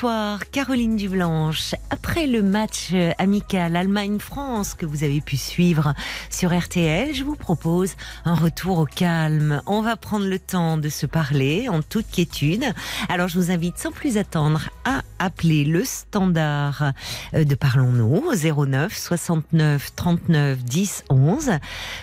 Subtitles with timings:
[0.00, 1.74] Bonsoir, Caroline Dublanche.
[1.90, 5.92] Après le match amical Allemagne-France que vous avez pu suivre
[6.30, 9.60] sur RTL, je vous propose un retour au calme.
[9.66, 12.64] On va prendre le temps de se parler en toute quiétude.
[13.08, 16.92] Alors je vous invite sans plus attendre à appeler le standard
[17.32, 21.50] de Parlons-nous au 09 69 39 10 11.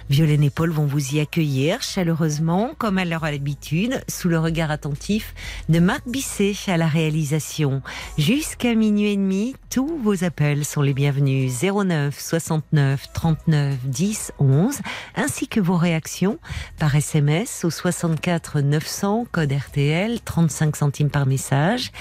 [0.09, 4.70] Violaine et Paul vont vous y accueillir chaleureusement, comme à leur habitude, sous le regard
[4.70, 5.34] attentif
[5.70, 7.81] de Marc Bisset à la réalisation.
[8.17, 14.80] Jusqu'à minuit et demi, tous vos appels sont les bienvenus 09 69 39 10 11,
[15.16, 16.39] ainsi que vos réactions
[16.80, 21.92] par SMS au 64 900 code RTL 35 centimes par message.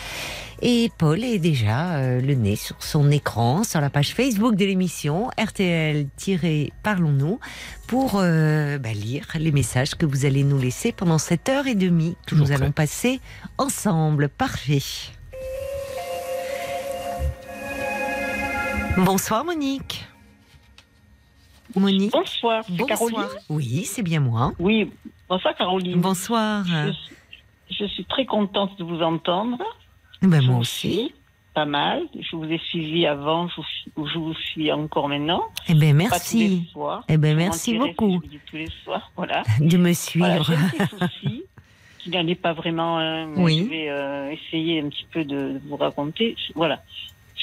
[0.62, 4.64] Et Paul est déjà euh, le nez sur son écran, sur la page Facebook de
[4.64, 7.40] l'émission RTL-Parlons-nous
[7.86, 11.74] pour euh, bah, lire les messages que vous allez nous laisser pendant cette heure et
[11.74, 13.20] demie que nous allons passer
[13.58, 14.28] ensemble.
[14.28, 14.82] Parfait.
[18.96, 20.04] Bonsoir Monique.
[21.74, 22.12] Monique.
[22.12, 22.84] Bonsoir, c'est.
[22.86, 23.28] Caroline.
[23.48, 24.52] Oui, c'est bien moi.
[24.60, 24.90] Oui,
[25.28, 26.00] bonsoir Caroline.
[26.00, 26.64] Bonsoir.
[26.64, 26.92] Je,
[27.74, 29.58] je suis très contente de vous entendre.
[30.22, 31.12] Ben, Je moi aussi.
[31.54, 32.02] Pas mal.
[32.18, 35.42] Je vous ai suivi avant, je vous, suis- je vous suis encore maintenant.
[35.68, 37.04] Eh ben Pas tous les merci soirs.
[37.08, 38.20] Eh ben, Je merci beaucoup.
[38.30, 39.42] je tous les soirs, voilà.
[39.60, 40.44] de me Voilà, suivre.
[40.98, 41.42] souci
[41.98, 43.62] qui n'en est pas vraiment mais Oui.
[43.64, 46.36] je vais euh, essayer un petit peu de, de vous raconter.
[46.54, 46.82] Voilà.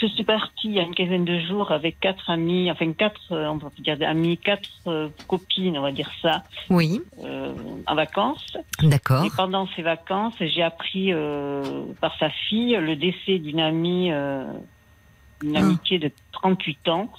[0.02, 3.22] Je suis partie il y a une quinzaine de jours avec quatre amis, enfin quatre,
[3.32, 7.54] euh, on va dire des amis, quatre euh, copines, on va dire ça, Oui, euh,
[7.86, 8.58] en vacances.
[8.82, 9.24] d'accord.
[9.26, 15.56] Et pendant ces vacances, j'ai appris euh, par sa fille le décès d'une amie, une
[15.56, 15.60] Ah.
[15.60, 17.12] amitié de 38 ans.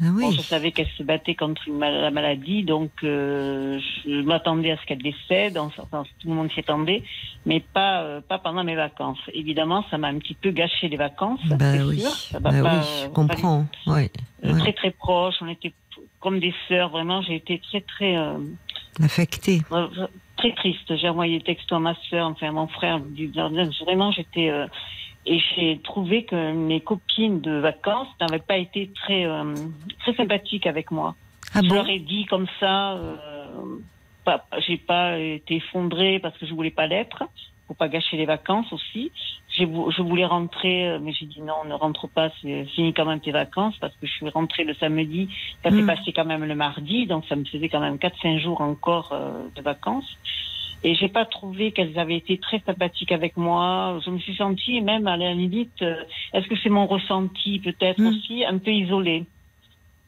[0.00, 4.76] Ah Bon, je savais qu'elle se battait contre la maladie, donc euh, je m'attendais à
[4.76, 5.58] ce qu'elle décède.
[5.58, 7.02] Enfin, tout le monde s'y attendait,
[7.46, 9.18] mais pas euh, pas pendant mes vacances.
[9.34, 11.40] Évidemment, ça m'a un petit peu gâché les vacances.
[11.46, 12.10] Bah c'est oui, sûr.
[12.10, 13.66] Ça bah pas, oui, je comprends.
[13.86, 14.10] Ouais.
[14.44, 14.58] euh, ouais.
[14.60, 15.72] Très très proches, on était
[16.20, 16.90] comme des sœurs.
[16.90, 18.16] Vraiment, j'ai été très très
[19.02, 19.62] Affecté.
[19.72, 19.88] euh,
[20.36, 20.96] très triste.
[20.96, 23.00] J'ai envoyé des textos à ma soeur, enfin à mon frère.
[23.84, 24.52] Vraiment, j'étais.
[25.28, 29.54] Et j'ai trouvé que mes copines de vacances n'avaient pas été très, euh,
[30.00, 31.14] très sympathiques avec moi.
[31.54, 32.92] Ah je bon leur ai dit comme ça.
[32.94, 33.46] Euh,
[34.66, 37.24] j'ai pas été effondrée parce que je voulais pas l'être.
[37.66, 39.12] Faut pas gâcher les vacances aussi.
[39.50, 39.64] Je
[40.02, 43.32] voulais rentrer, euh, mais j'ai dit non, ne rentre pas, c'est fini quand même tes
[43.32, 45.28] vacances parce que je suis rentrée le samedi.
[45.62, 45.86] Ça s'est Mm.
[45.86, 49.46] passé quand même le mardi, donc ça me faisait quand même 4-5 jours encore euh,
[49.54, 50.16] de vacances.
[50.84, 53.98] Et j'ai pas trouvé qu'elles avaient été très sympathiques avec moi.
[54.04, 55.96] Je me suis sentie même à la limite, euh,
[56.32, 58.06] est-ce que c'est mon ressenti peut-être Mm.
[58.06, 59.24] aussi, un peu isolée,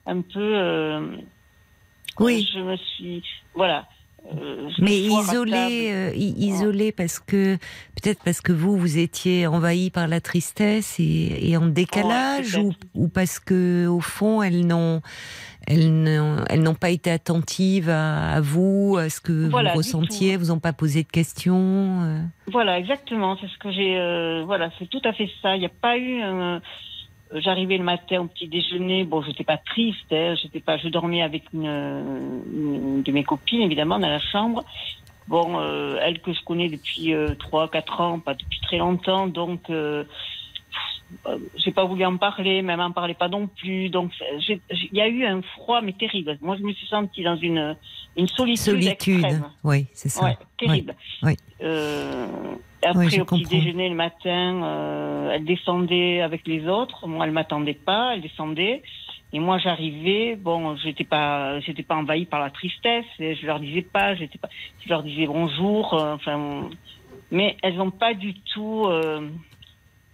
[0.07, 0.39] un peu.
[0.57, 1.17] euh,
[2.21, 2.49] Oui.
[2.55, 3.23] Je me suis,
[3.55, 3.87] voilà.
[4.37, 7.57] euh, Mais isolé, euh, isolé parce que
[7.97, 12.63] peut-être parce que vous vous étiez envahi par la tristesse et, et en décalage Ouais,
[12.63, 15.01] ou, ou parce que au fond elles n'ont
[15.67, 20.37] elles n'ont n'ont pas été attentives à, à vous, à ce que Voilà, vous ressentiez,
[20.37, 22.03] vous ont pas posé de questions.
[22.03, 22.21] euh.
[22.49, 23.37] Voilà, exactement.
[23.41, 23.97] C'est ce que j'ai.
[23.99, 25.57] euh, voilà, c'est tout à fait ça.
[25.57, 26.21] Il n'y a pas eu.
[26.23, 26.61] un-
[27.33, 29.05] J'arrivais le matin au petit déjeuner.
[29.05, 30.13] Bon, j'étais pas triste.
[30.13, 30.79] Hein, j'étais pas.
[30.79, 31.67] Je dormais avec une,
[32.53, 34.65] une de mes copines, évidemment, dans la chambre.
[35.29, 39.29] Bon, euh, elle que je connais depuis euh, trois, quatre ans, pas depuis très longtemps,
[39.29, 39.71] donc.
[41.27, 43.89] Euh, j'ai pas voulu en parler, même en parlait pas non plus.
[43.89, 44.13] Donc,
[44.49, 44.61] il
[44.93, 46.39] y a eu un froid, mais terrible.
[46.41, 47.77] Moi, je me suis sentie dans une,
[48.17, 49.45] une solitude, Solitude, extrême.
[49.65, 50.25] oui, c'est ça.
[50.25, 50.95] Ouais, terrible.
[51.23, 51.37] Oui.
[51.63, 52.27] Euh,
[52.83, 57.07] Oui, après, je au petit déjeuner le matin, euh, elle descendait avec les autres.
[57.07, 58.15] Moi, elle m'attendait pas.
[58.15, 58.83] Elle descendait.
[59.33, 60.35] Et moi, j'arrivais.
[60.37, 63.05] Bon, j'étais pas, j'étais pas envahie par la tristesse.
[63.19, 64.15] Et je leur disais pas.
[64.15, 64.49] J'étais pas.
[64.85, 65.95] Je leur disais bonjour.
[65.95, 66.69] euh, enfin,
[67.31, 68.87] mais elles n'ont pas du tout.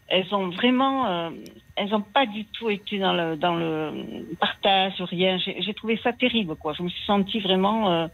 [0.08, 1.06] Elles ont vraiment.
[1.08, 1.30] euh,
[1.76, 3.92] elles n'ont pas du tout été dans le dans le
[4.40, 5.38] partage, rien.
[5.38, 6.72] J'ai trouvé ça terrible, quoi.
[6.74, 7.92] Je me suis sentie vraiment.
[7.92, 8.06] euh,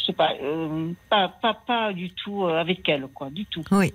[0.00, 3.64] je sais pas, euh, pas, pas, pas du tout avec elle, quoi, du tout.
[3.72, 3.92] Oui.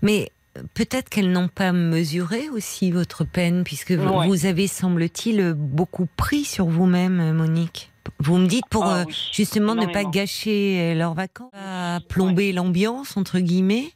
[0.00, 0.30] Mais
[0.74, 4.26] peut-être qu'elles n'ont pas mesuré aussi votre peine, puisque vous- Ouais.
[4.26, 7.90] vous avez, semble-t-il, beaucoup pris sur vous-même, Monique.
[8.20, 13.18] Vous me dites pour Ah oui, justement ne pas gâcher leurs vacances, pas plomber l'ambiance,
[13.18, 13.90] entre guillemets.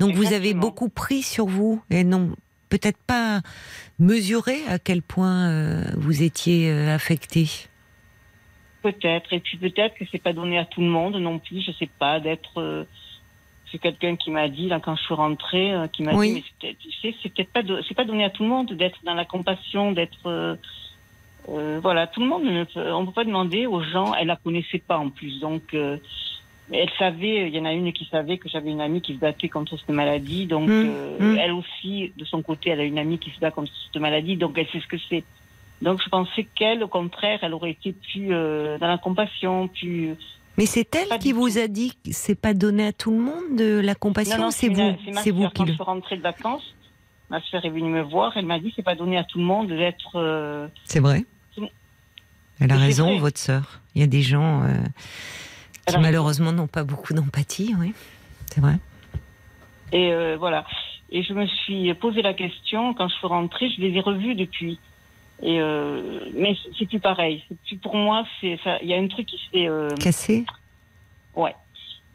[0.00, 2.30] Donc vous avez beaucoup pris sur vous et non
[2.68, 3.40] peut-être pas
[3.98, 7.48] mesuré à quel point euh, vous étiez euh, affecté.
[8.82, 9.32] Peut-être.
[9.32, 11.62] Et puis peut-être que c'est pas donné à tout le monde non plus.
[11.62, 12.58] Je sais pas d'être.
[12.60, 12.84] euh,
[13.72, 16.34] c'est quelqu'un qui m'a dit là quand je suis rentrée, euh, qui m'a Oui.
[16.34, 19.14] dit mais c'est peut-être, pas, do- c'est pas donné à tout le monde d'être dans
[19.14, 20.56] la compassion, d'être.
[21.46, 24.14] voilà, tout le monde ne peut, on peut pas demander aux gens.
[24.14, 25.74] Elle la connaissait pas en plus, donc.
[26.68, 29.00] Euh, mais elle savait, il y en a une qui savait que j'avais une amie
[29.00, 31.38] qui se battait contre cette maladie, donc Mmh, euh, mmh.
[31.38, 34.36] elle aussi, de son côté, elle a une amie qui se bat contre cette maladie,
[34.36, 35.24] donc elle sait ce que c'est.
[35.80, 40.14] Donc je pensais qu'elle, au contraire, elle aurait été plus euh, dans la compassion, plus.
[40.56, 43.56] Mais c'est elle qui vous a dit que c'est pas donné à tout le monde
[43.56, 45.68] de la compassion, c'est vous, c'est vous qui Quand le.
[45.70, 46.74] je suis rentrée de vacances,
[47.30, 49.44] ma soeur est venue me voir, elle m'a dit c'est pas donné à tout le
[49.44, 50.16] monde d'être.
[50.16, 51.24] euh, C'est vrai.
[52.60, 53.18] Elle a raison, vrai.
[53.18, 53.80] votre sœur.
[53.94, 54.64] Il y a des gens
[55.96, 57.94] qui malheureusement n'ont pas beaucoup d'empathie, oui.
[58.52, 58.74] C'est vrai.
[59.92, 60.64] Et euh, voilà.
[61.10, 63.70] Et je me suis posé la question quand je suis rentrée.
[63.70, 64.78] Je les ai revus depuis.
[65.42, 67.44] Et euh, mais c'est plus pareil.
[67.66, 68.24] Plus pour moi.
[68.42, 69.68] Il y a un truc qui se fait.
[69.68, 70.44] euh, Cassé
[71.34, 71.54] ouais.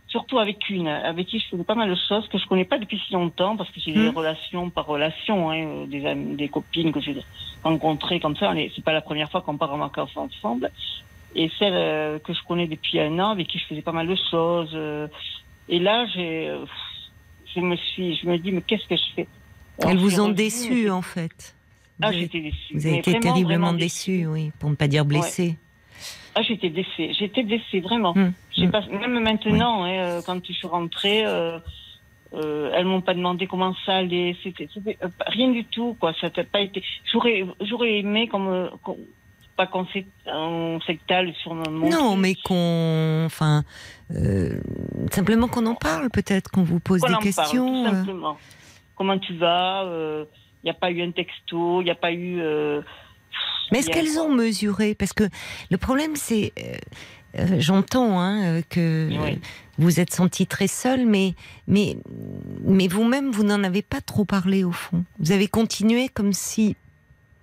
[0.08, 2.78] Surtout avec une, avec qui je faisais pas mal de choses que je connais pas
[2.78, 4.16] depuis si longtemps parce que j'ai des Hmm.
[4.16, 7.16] relations par relation, hein, des des copines que j'ai
[7.64, 8.54] rencontrées comme ça.
[8.76, 10.70] C'est pas la première fois qu'on part en vacances ensemble.
[11.36, 14.08] Et celle euh, que je connais depuis un an, avec qui je faisais pas mal
[14.08, 14.72] de choses.
[14.74, 15.08] euh,
[15.70, 19.28] et là, je me suis, je me dis, mais qu'est-ce que je fais?
[19.80, 21.56] Elles vous ont déçu en fait.
[22.02, 22.74] Ah, j'étais déçue.
[22.74, 25.58] vous avez été vraiment, terriblement vraiment déçu, oui, pour ne pas dire blessé.
[26.36, 27.14] Ah, j'étais blessée.
[27.18, 28.14] J'étais blessée, vraiment.
[28.18, 28.72] Hum, hum.
[28.72, 31.60] pas, même maintenant, hein, euh, quand je suis rentrée, euh,
[32.34, 34.36] euh, elles m'ont pas demandé comment ça allait.
[34.44, 34.68] C'était,
[35.28, 36.14] rien du tout, quoi.
[36.20, 36.84] Ça n'a pas été.
[37.12, 38.98] J'aurais, j'aurais aimé qu'on me, qu'on-
[39.56, 41.70] pas qu'on s'é- on s'étale sur mon.
[41.70, 43.64] mon Non, mais qu'on, enfin,
[44.16, 44.60] euh,
[45.12, 47.68] simplement qu'on en parle, peut-être qu'on vous pose des en parle, questions.
[47.84, 47.98] tout euh.
[47.98, 48.38] simplement.
[48.96, 52.40] Comment tu vas Il n'y a pas eu un texto, il n'y a pas eu.
[52.42, 52.82] euh,
[53.72, 54.96] Mais est-ce qu'elles ont mesuré?
[54.96, 55.26] Parce que
[55.72, 59.40] le problème, c'est, euh, euh, j'entends hein, euh, que Oui.
[59.78, 61.34] vous êtes senti très seul, mais
[61.68, 61.98] mais
[62.64, 65.04] mais vous-même, vous n'en avez pas trop parlé au fond.
[65.20, 66.76] Vous avez continué comme si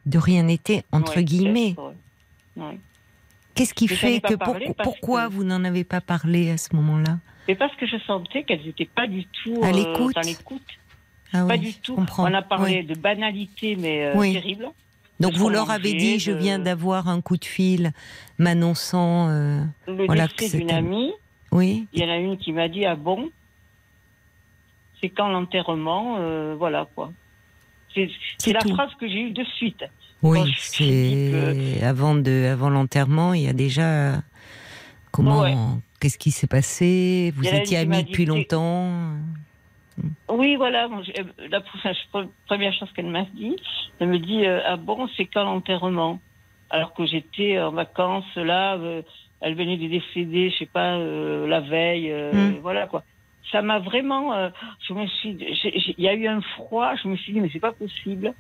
[0.07, 1.75] de rien n'était entre guillemets.
[2.61, 2.79] Ouais.
[3.55, 7.19] Qu'est-ce qui fait que pour- pourquoi que- vous n'en avez pas parlé à ce moment-là?
[7.49, 10.15] Mais parce que je sentais qu'elles n'étaient pas du tout À euh, l'écoute.
[11.33, 11.95] Ah Pas du tout.
[11.97, 12.31] comprends.
[12.31, 12.85] On a parlé Oui.
[12.87, 14.33] de banalité, mais euh, Oui.
[14.33, 14.69] terrible.
[15.21, 17.93] Donc vous leur avez dit, je viens d'avoir un coup de fil
[18.39, 19.29] m'annonçant.
[19.31, 21.13] euh, Le Voilà décès d'une amie,
[21.53, 21.87] Oui.
[21.93, 23.31] il y en a une qui m'a dit Ah bon?
[25.01, 27.13] C'est quand l'enterrement euh, Voilà quoi.
[27.95, 28.71] C'est C'est c'est la tout.
[28.75, 29.85] phrase que j'ai eue de suite.
[30.23, 34.23] Oui, c'est avant de avant l'enterrement, il y a déjà
[35.13, 35.55] comment Ouais.
[36.01, 37.33] qu'est-ce qui s'est passé?
[37.37, 39.15] Vous étiez amis depuis longtemps?
[40.31, 40.85] Oui, voilà.
[40.87, 43.57] euh, La pre- première chose qu'elle m'a dit,
[43.99, 46.21] elle me dit euh, Ah bon, c'est quand l'enterrement?
[46.73, 49.03] Alors que j'étais en vacances là, euh,
[49.41, 52.61] elle venait de décéder, je sais pas, euh, la veille, euh, Hmm.
[52.61, 53.05] voilà quoi.
[53.51, 54.33] Ça m'a vraiment.
[54.35, 54.51] euh,
[54.87, 55.31] je me suis.
[55.99, 58.35] Il y a eu un froid, je me suis dit Mais c'est pas possible.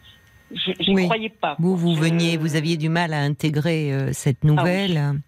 [0.52, 1.04] Je n'y Oui.
[1.04, 1.56] croyais pas.
[1.58, 5.20] Vous vous Je- veniez, vous aviez du mal à intégrer euh, cette nouvelle.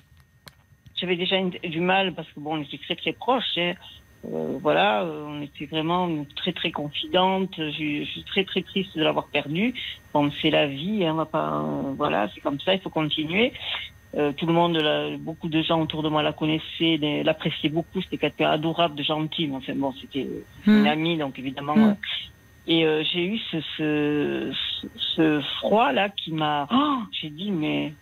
[0.96, 3.56] J'avais déjà une- du mal parce que bon, on était très très proches.
[3.56, 3.74] hein.
[4.24, 7.54] Euh, voilà, euh, on était vraiment très très confidentes.
[7.56, 9.74] Je, je suis très très triste de l'avoir perdu.
[10.14, 11.64] Bon, c'est la vie, hein, on va pas,
[11.96, 13.52] voilà, c'est comme ça, il faut continuer.
[14.14, 14.78] Euh, tout le monde,
[15.20, 18.00] beaucoup de gens autour de moi la connaissaient, l'appréciaient beaucoup.
[18.02, 19.50] C'était quelqu'un adorable, de gentil.
[19.52, 20.28] Enfin bon, c'était
[20.66, 20.86] une Hmm.
[20.86, 21.74] amie, donc évidemment.
[21.74, 21.96] Hmm.
[22.66, 26.68] Et euh, j'ai eu ce, ce, ce- ce froid là qui m'a.
[26.72, 27.92] Oh, j'ai dit mais.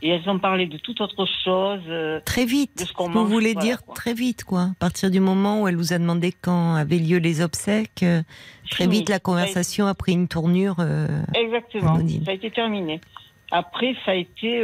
[0.00, 1.80] Et elles ont parlé de toute autre chose.
[1.88, 2.78] euh, Très vite.
[2.78, 3.94] de ce qu'on vous mange, voulez voilà, dire quoi.
[3.96, 4.60] très vite, quoi.
[4.62, 8.22] À partir du moment où elle vous a demandé quand avaient lieu les obsèques, euh,
[8.70, 8.98] très fini.
[8.98, 10.76] vite la conversation a pris une tournure.
[10.78, 11.94] euh, Exactement.
[11.94, 12.24] Anodine.
[12.24, 13.00] Ça a été terminé.
[13.50, 14.60] Après, ça a été.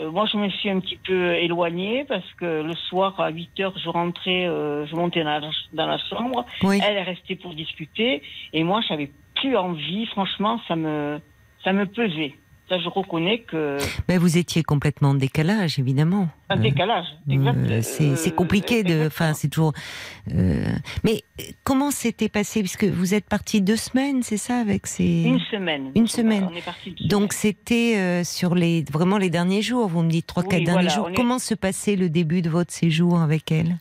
[0.00, 3.60] Euh, moi, je me suis un petit peu éloignée parce que le soir, à 8
[3.60, 6.44] heures, je rentrais, euh, je montais dans la, dans la chambre.
[6.62, 6.80] oui.
[6.84, 8.22] Elle est restée pour discuter.
[8.52, 10.06] Et moi, j'avais plus envie.
[10.06, 11.20] Franchement, ça me,
[11.62, 12.34] ça me pesait.
[12.68, 13.76] Ça, je reconnais que.
[14.08, 16.28] Mais vous étiez complètement en décalage, évidemment.
[16.48, 17.04] Un Euh, décalage.
[17.30, 19.06] Euh, c'est Euh, compliqué de.
[19.06, 19.74] Enfin, c'est toujours.
[20.32, 20.64] euh,
[21.04, 21.24] mais
[21.62, 25.24] comment c'était passé Puisque vous êtes parti deux semaines, c'est ça, avec ces.
[25.24, 25.90] Une semaine.
[25.94, 26.48] Une semaine.
[26.50, 29.86] On est parti Donc c'était euh, sur les vraiment les derniers jours.
[29.88, 31.10] Vous me dites trois Oui, quatre derniers jours.
[31.10, 33.76] est- Comment se passait le début de votre séjour avec elle?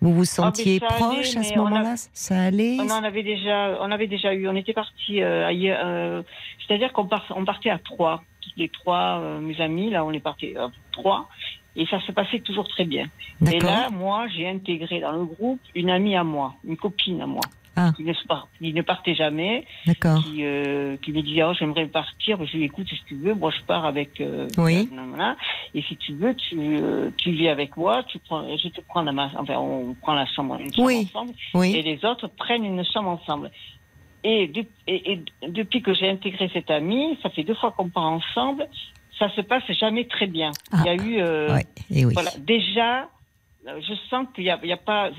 [0.00, 1.94] Vous vous sentiez Ah, allait, proche à ce a- moment-là?
[2.14, 2.76] Ça allait?
[2.80, 4.48] On en avait déjà, on avait déjà eu.
[4.48, 5.80] On était parti ailleurs.
[5.84, 6.22] euh,
[6.66, 8.22] C'est-à-dire qu'on part- on partait à trois,
[8.56, 9.90] les trois, euh, mes amis.
[9.90, 11.28] Là, on est parti à trois,
[11.76, 13.06] et ça se passait toujours très bien.
[13.52, 17.26] Et là, moi, j'ai intégré dans le groupe une amie à moi, une copine à
[17.26, 17.42] moi.
[17.82, 17.92] Ah.
[17.96, 20.22] qui, ne, se part- qui ne partait jamais, D'accord.
[20.22, 22.38] qui, euh, qui me disait oh j'aimerais partir.
[22.44, 24.20] Je lui écoute si tu veux, moi je pars avec.
[24.20, 24.88] euh, Oui.
[24.92, 25.36] nanana.
[25.74, 28.02] Et si tu veux, tu, euh, tu vis avec moi.
[28.08, 31.08] Tu prends, je te prends ma, enfin on prend la chambre, une chambre Oui.
[31.14, 31.82] ensemble, et Oui.
[31.82, 33.50] les autres prennent une chambre ensemble.
[34.22, 37.88] Et, de- et- et depuis que j'ai intégré cette amie, ça fait deux fois qu'on
[37.88, 38.68] part ensemble,
[39.18, 40.50] ça se passe jamais très bien.
[40.74, 41.64] Il y a eu, euh, Ouais.
[41.90, 42.12] Et oui.
[42.12, 43.08] voilà, déjà,
[43.64, 45.10] je sens qu'il y a, pas,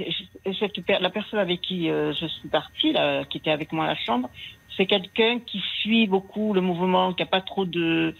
[0.88, 3.96] la personne avec qui euh, je suis partie, là, qui était avec moi à la
[3.96, 4.30] chambre,
[4.76, 8.16] c'est quelqu'un qui suit beaucoup le mouvement, qui a pas trop de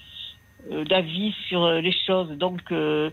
[0.70, 2.30] euh, d'avis sur euh, les choses.
[2.38, 3.10] Donc, euh,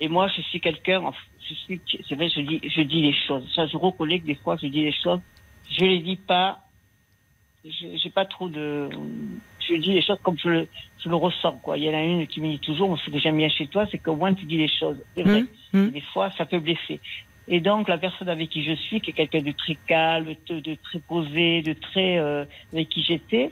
[0.00, 1.02] et moi, je suis quelqu'un,
[1.48, 3.44] je suis, c'est vrai, je dis, je dis les choses.
[3.54, 5.20] Ça, je reconnais que des fois, je dis les choses.
[5.70, 6.60] Je les dis pas.
[7.64, 8.88] J'ai pas trop de.
[9.70, 10.68] Je dis les choses comme je le,
[11.02, 11.78] je le ressens, quoi.
[11.78, 13.86] Il y en a une qui me dit toujours, ce que j'aime bien chez toi,
[13.90, 14.98] c'est qu'au moins tu dis les choses.
[15.16, 15.44] C'est vrai.
[15.72, 15.90] Hum, hum.
[15.90, 17.00] Des fois, ça peut blesser.
[17.48, 20.60] Et donc, la personne avec qui je suis, qui est quelqu'un de très calme, de,
[20.60, 23.50] de très posé, de très euh, avec qui j'étais,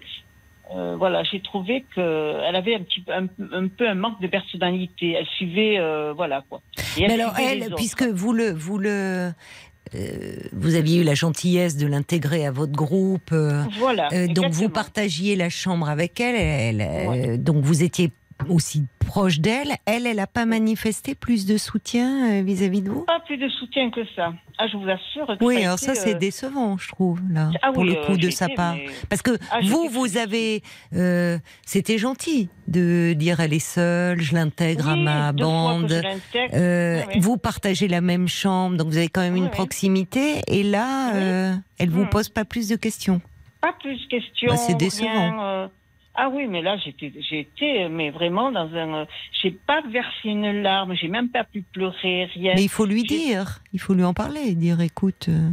[0.74, 4.26] euh, voilà, j'ai trouvé qu'elle avait un petit peu, un, un peu un manque de
[4.26, 5.12] personnalité.
[5.18, 6.60] Elle suivait, euh, voilà quoi.
[6.98, 9.32] Mais alors elle, puisque vous le, vous le,
[9.94, 14.52] euh, vous aviez eu la gentillesse de l'intégrer à votre groupe, euh, voilà, euh, donc
[14.52, 17.38] vous partagiez la chambre avec elle, elle, Ouais.
[17.38, 18.10] donc vous étiez
[18.48, 19.72] aussi proche d'elle.
[19.86, 23.02] Elle, elle n'a pas manifesté plus de soutien euh, vis-à-vis de vous?
[23.04, 24.32] pas plus de soutien que ça.
[24.58, 25.26] Ah, je vous assure.
[25.38, 27.98] Que Oui, ça alors ça c'est euh, décevant, je trouve là, ah pour oui, le
[27.98, 28.74] euh, coup de sa été, part.
[28.74, 30.62] mais- Parce que Ah, vous, vous avez,
[30.94, 36.02] euh, c'était gentil de dire elle est seule, je l'intègre à ma bande.
[37.20, 40.42] Vous partagez la même chambre, donc vous avez quand même une proximité.
[40.48, 41.12] Et là,
[41.78, 42.10] elle vous Mm.
[42.10, 43.20] pose pas plus de questions.
[43.60, 44.48] Pas plus de questions.
[44.48, 45.08] Bah, c'est décevant.
[45.10, 45.70] rien.
[46.20, 48.94] Ah oui, mais là, j'étais, j'étais, mais vraiment dans un.
[48.94, 49.04] euh,
[49.40, 52.54] J'ai pas versé une larme, j'ai même pas pu pleurer, rien.
[52.56, 55.26] Mais il faut lui dire, il faut lui en parler, dire écoute.
[55.28, 55.50] euh,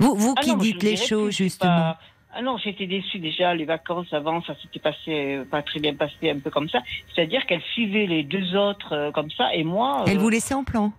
[0.00, 1.70] Vous, vous Ah qui non, dites le les choses plus, justement.
[1.72, 1.98] pas-
[2.36, 3.54] Ah non, j'étais déçue déjà.
[3.54, 6.80] Les vacances avant, ça s'était passé euh, pas très bien passé, un peu comme ça.
[7.14, 10.54] C'est-à-dire qu'elle suivait les deux autres euh, comme ça, et moi, Elle euh, vous laissait
[10.54, 10.92] en plan.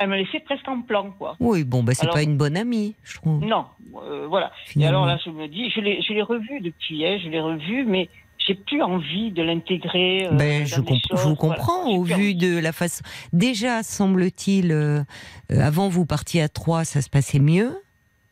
[0.00, 1.36] Elle me laissait presque en plan, quoi.
[1.38, 3.44] Oui, bon, bah c'est Alors- pas une bonne amie, je trouve.
[3.44, 3.66] Non,
[4.02, 4.50] euh, voilà.
[4.76, 7.40] Et alors là, je me dis, je l'ai, je l'ai revu depuis, hein, je l'ai
[7.40, 10.26] revu, mais j'ai plus envie de l'intégrer.
[10.26, 11.56] euh, Ben, je, comp- je choses, vous voilà.
[11.56, 13.04] comprends au vu de la façon.
[13.34, 15.02] Déjà, semble-t-il, euh,
[15.50, 17.78] avant vous partiez à trois, ça se passait mieux.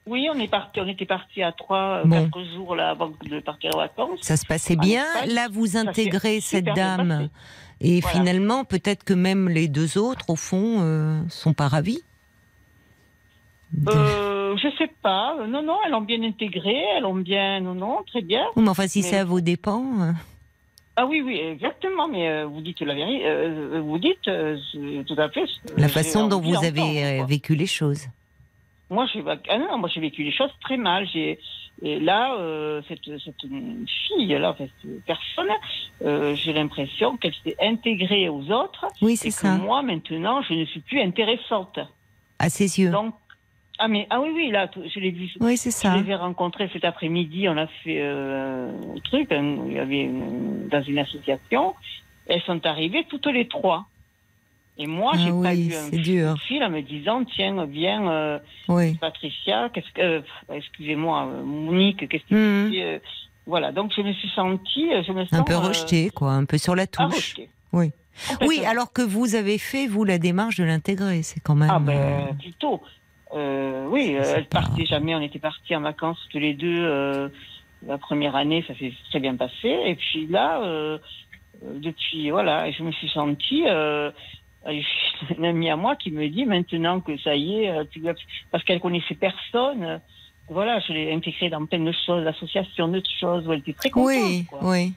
[0.07, 2.25] Oui, on est parti, on était parti à trois, Bon.
[2.25, 4.21] quatre jours là avant de partir en vacances.
[4.23, 5.05] Ça se passait En bien.
[5.27, 7.09] Là, vous intégrez cette dame.
[7.09, 7.31] passé.
[7.81, 8.17] Et Voilà.
[8.19, 12.01] finalement, peut-être que même les deux autres, au fond, euh, sont pas ravis.
[13.89, 15.37] Euh, je sais pas.
[15.47, 18.45] Non, non, elles l'ont bien intégré, elles l'ont bien, non, non, très bien.
[18.57, 19.85] Oui, mais enfin, si mais- c'est à vos dépens.
[20.01, 20.13] euh,
[20.97, 22.09] Ah oui, oui, exactement.
[22.09, 23.25] Mais euh, vous dites la vérité.
[23.27, 24.23] euh, vous dites
[25.07, 25.45] tout à fait.
[25.77, 28.07] La façon dont vous avez vécu les choses.
[28.91, 31.07] Moi, j'ai ah non, moi j'ai vécu les choses très mal.
[31.13, 31.39] J'ai
[31.83, 33.43] et là euh, cette cette
[34.07, 35.49] fille là, cette personne,
[36.05, 39.57] euh, j'ai l'impression qu'elle s'est intégrée aux autres Oui, et c'est que ça.
[39.59, 41.79] moi maintenant je ne suis plus intéressante.
[42.39, 42.91] À ses yeux.
[42.91, 43.15] Donc
[43.81, 45.31] ah mais ah oui oui là je l'ai vu.
[45.41, 45.97] Oui, c'est Je ça.
[45.97, 47.49] les ai rencontrés cet après-midi.
[47.49, 49.29] On a fait euh, un truc.
[49.31, 51.75] il y avait une- dans une association.
[52.27, 53.87] Elles sont arrivées toutes les trois.
[54.81, 56.37] Et moi, Ah j'ai pas oui, eu un dur.
[56.47, 58.09] fil en me disant tiens viens.
[58.11, 58.97] euh, Oui.
[59.01, 60.21] Patricia, qu'est-ce que, euh,
[60.53, 62.73] excusez-moi, euh, Monique, qu'est-ce que Mhm.
[62.77, 62.99] euh,
[63.47, 66.45] voilà, donc je me suis sentie, je me sens Un peu euh, rejeté, quoi, un
[66.45, 67.15] peu sur la ah, touche.
[67.35, 67.49] rejetée.
[67.73, 67.91] Oui.
[68.47, 71.71] Oui, alors que vous avez fait, vous, la démarche de l'intégrer, c'est quand même.
[71.73, 72.81] Ah ben plutôt.
[73.35, 75.15] Oui, elle pas- partait jamais.
[75.15, 77.31] On était partis en vacances tous les deux.
[77.87, 79.69] la première année, ça s'est très bien passé.
[79.87, 80.61] Et puis là,
[81.63, 83.65] depuis voilà, je me suis sentie.
[84.67, 84.81] Euh,
[85.39, 88.15] une amie à moi qui me dit maintenant que ça y est, euh, tu dois-
[88.51, 89.83] parce qu'elle connaissait personne.
[89.85, 89.99] euh,
[90.51, 93.91] Voilà, je l'ai intégrée dans plein de choses, l'association de choses, où elle était très
[93.91, 94.09] contente.
[94.17, 94.61] Oui, quoi.
[94.63, 94.93] oui.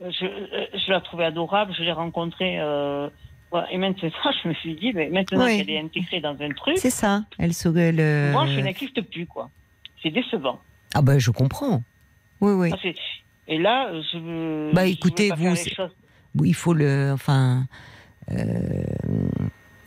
[0.00, 2.60] Je, je la trouvais adorable, je l'ai rencontrée.
[2.60, 3.08] euh,
[3.50, 3.72] voilà.
[3.72, 4.10] Et maintenant,
[4.42, 5.56] je me suis dit, mais maintenant Oui.
[5.56, 7.22] qu'elle est intégrée dans un truc, C'est ça.
[7.38, 7.68] Elle se.
[7.76, 9.48] elle, euh, moi, je n'existe plus, quoi.
[10.02, 10.60] C'est décevant.
[10.94, 11.82] Ah ben, je comprends.
[12.42, 12.70] Oui, oui.
[12.72, 12.88] Ah,
[13.48, 14.70] Et là, je veux.
[14.74, 17.12] Bah, je veux écoutez, pas vous, il faut le.
[17.14, 17.64] Enfin.
[18.32, 18.36] Euh,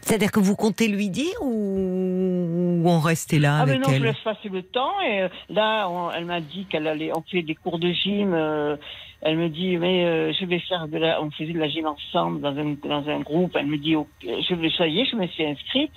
[0.02, 4.02] C'est-à-dire que vous comptez lui dire ou, ou on restait là Ah, mais non, je
[4.04, 5.00] laisse passer le temps.
[5.02, 7.12] Et euh, là, on- elle m'a dit qu'elle allait.
[7.16, 8.34] On fait des cours de gym.
[8.34, 8.76] euh,
[9.22, 11.22] elle me dit, mais euh, je vais faire de la.
[11.22, 13.52] On faisait de la gym ensemble dans un, dans un groupe.
[13.60, 15.92] Elle me dit, je vais, ça y est, je me suis inscrite.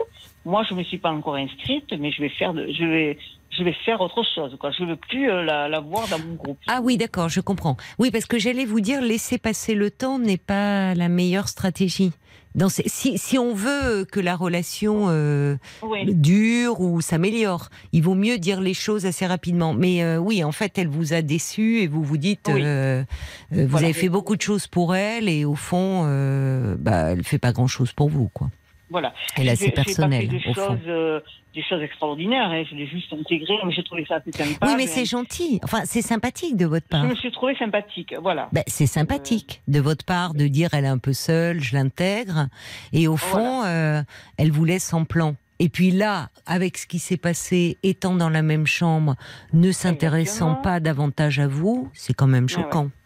[0.45, 2.67] Moi, je me suis pas encore inscrite, mais je vais faire de.
[2.73, 3.19] Je vais,
[3.57, 4.57] je vais faire autre chose.
[4.59, 4.73] Quoi.
[4.73, 6.59] Je ne veux plus euh, la, la, voir dans mon groupe.
[6.67, 7.77] Ah oui, d'accord, je comprends.
[8.01, 12.11] Oui, parce que j'allais vous dire, laisser passer le temps n'est pas la meilleure stratégie.
[12.55, 16.15] Dans ces, si, si, on veut que la relation euh, oui.
[16.15, 19.73] dure ou s'améliore, il vaut mieux dire les choses assez rapidement.
[19.73, 22.61] Mais euh, oui, en fait, elle vous a déçu et vous vous dites, oui.
[22.63, 23.05] euh,
[23.51, 27.25] vous voilà, avez fait beaucoup de choses pour elle et au fond, euh, bah, elle
[27.25, 28.51] fait pas grand-chose pour vous, quoi.
[28.93, 29.13] Voilà.
[29.39, 30.27] Et là, c'est personnel.
[30.27, 31.21] Pas fait des, choses, euh,
[31.55, 32.51] des choses extraordinaires.
[32.51, 32.63] Hein.
[32.71, 34.67] Je l'ai juste intégré, mais j'ai trouvé ça assez sympa.
[34.67, 35.59] Oui, mais c'est gentil.
[35.65, 37.05] Enfin, c'est sympathique de votre part.
[37.05, 38.15] Je me suis trouvé sympathique.
[38.23, 38.49] Voilà.
[38.53, 39.73] Ben, c'est sympathique euh...
[39.73, 42.49] de votre part de dire elle est un peu seule, je l'intègre.
[42.93, 43.99] Et au fond, voilà.
[43.99, 44.03] euh,
[44.37, 45.35] elle vous laisse en plan.
[45.59, 49.15] Et puis là, avec ce qui s'est passé, étant dans la même chambre,
[49.53, 52.81] ne s'intéressant pas davantage à vous, c'est quand même choquant.
[52.81, 53.02] Ouais, ouais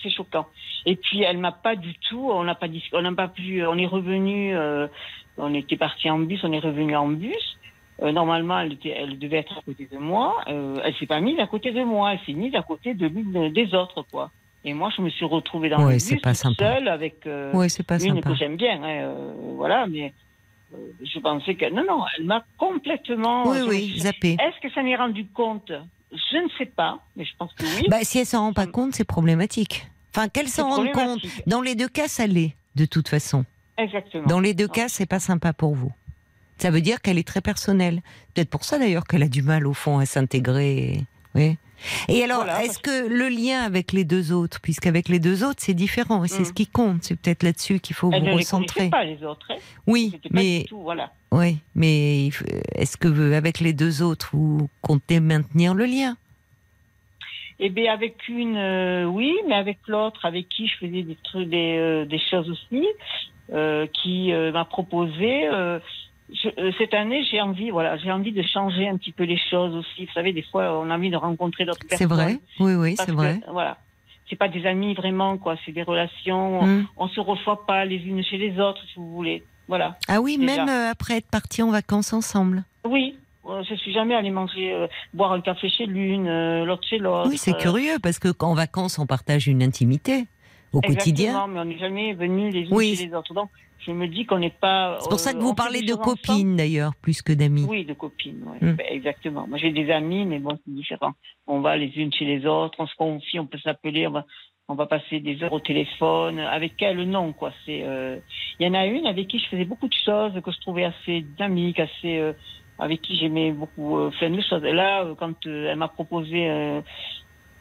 [0.00, 0.46] c'est choquant.
[0.86, 3.76] Et puis elle m'a pas du tout, on n'a pas on n'a pas pu, on
[3.76, 4.86] est revenu, euh,
[5.38, 7.58] on était parti en bus, on est revenu en bus.
[8.02, 10.42] Euh, normalement, elle, était, elle devait être à côté de moi.
[10.48, 13.06] Euh, elle s'est pas mise à côté de moi, elle s'est mise à côté de
[13.06, 14.30] l'une des autres, quoi.
[14.64, 17.68] Et moi, je me suis retrouvée dans ouais, le bus pas seule avec euh, ouais,
[17.86, 18.30] pas une sympa.
[18.30, 19.14] que j'aime bien, hein,
[19.56, 20.12] voilà, mais
[21.02, 23.48] je pensais que non, non, elle m'a complètement.
[23.48, 24.36] Oui, oui, zappé.
[24.40, 25.72] Est-ce que ça m'est rendu compte
[26.12, 27.86] je ne sais pas, mais je pense que oui.
[27.88, 29.88] Bah, si elle s'en rend pas compte, c'est problématique.
[30.14, 31.20] Enfin, qu'elle s'en rende compte.
[31.46, 33.44] Dans les deux cas, ça l'est, de toute façon.
[33.78, 34.26] Exactement.
[34.26, 35.92] Dans les deux cas, c'est pas sympa pour vous.
[36.58, 38.02] Ça veut dire qu'elle est très personnelle.
[38.34, 41.02] Peut-être pour ça d'ailleurs qu'elle a du mal au fond à s'intégrer.
[41.34, 41.56] Oui.
[42.08, 45.60] Et alors, voilà, est-ce que le lien avec les deux autres, puisqu'avec les deux autres
[45.62, 46.46] c'est différent et c'est mmh.
[46.46, 48.84] ce qui compte, c'est peut-être là-dessus qu'il faut Elle vous ne recentrer.
[48.84, 49.46] Les pas les autres.
[49.50, 51.10] Hein oui, mais tout, voilà.
[51.30, 52.28] oui, mais
[52.74, 56.16] est-ce que avec les deux autres vous comptez maintenir le lien?
[57.64, 61.48] Eh bien, avec une, euh, oui, mais avec l'autre, avec qui je faisais des trucs,
[61.48, 62.84] des, euh, des choses aussi,
[63.52, 65.48] euh, qui m'a proposé.
[66.32, 69.74] Je, cette année, j'ai envie, voilà, j'ai envie de changer un petit peu les choses
[69.74, 70.06] aussi.
[70.06, 72.08] Vous savez, des fois, on a envie de rencontrer d'autres personnes.
[72.08, 73.40] C'est vrai, oui, oui, c'est vrai.
[73.50, 73.76] Voilà,
[74.28, 75.56] c'est pas des amis vraiment, quoi.
[75.64, 76.62] C'est des relations.
[76.62, 76.86] Mm.
[76.96, 79.42] On, on se reçoit pas les unes chez les autres, si vous voulez.
[79.68, 79.96] Voilà.
[80.08, 80.64] Ah oui, déjà.
[80.64, 82.64] même après être partis en vacances ensemble.
[82.84, 83.16] Oui,
[83.68, 87.28] je suis jamais allée manger, euh, boire un café chez l'une, euh, l'autre chez l'autre.
[87.28, 90.26] Oui, c'est curieux parce que qu'en vacances, on partage une intimité
[90.72, 91.46] au Exactement, quotidien.
[91.48, 92.96] mais on n'est jamais venu les unes oui.
[92.96, 93.34] chez les autres.
[93.34, 93.50] Donc,
[93.84, 94.98] je me dis qu'on n'est pas.
[95.00, 97.66] C'est pour ça que euh, vous parlez de copines d'ailleurs, plus que d'amis.
[97.68, 98.58] Oui, de copines, ouais.
[98.60, 98.76] mmh.
[98.76, 99.46] ben, exactement.
[99.46, 101.12] Moi, j'ai des amis, mais bon, c'est différent.
[101.46, 104.24] On va les unes chez les autres, on se confie, on peut s'appeler, on va,
[104.68, 106.38] on va passer des heures au téléphone.
[106.38, 107.52] Avec elle, non, quoi.
[107.64, 107.78] C'est.
[107.78, 108.18] Il euh...
[108.60, 111.22] y en a une avec qui je faisais beaucoup de choses que je trouvais assez
[111.22, 112.32] dynamique, assez euh,
[112.78, 114.64] avec qui j'aimais beaucoup euh, plein de choses.
[114.64, 116.82] Et là, euh, quand euh, elle m'a proposé,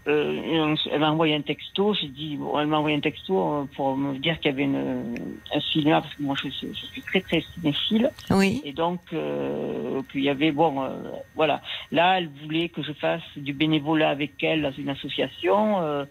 [0.08, 3.96] euh, elle m'a envoyé un texto, j'ai dit, bon, elle m'a envoyé un texto pour
[3.96, 5.16] me dire qu'il y avait une,
[5.54, 8.10] un cinéma, parce que moi je suis, je suis très très cinéphile.
[8.30, 8.62] Oui.
[8.66, 10.90] Et donc, qu'il y avait, bon,
[11.36, 11.62] voilà.
[11.92, 16.06] Là, elle voulait que je fasse du bénévolat avec elle dans une association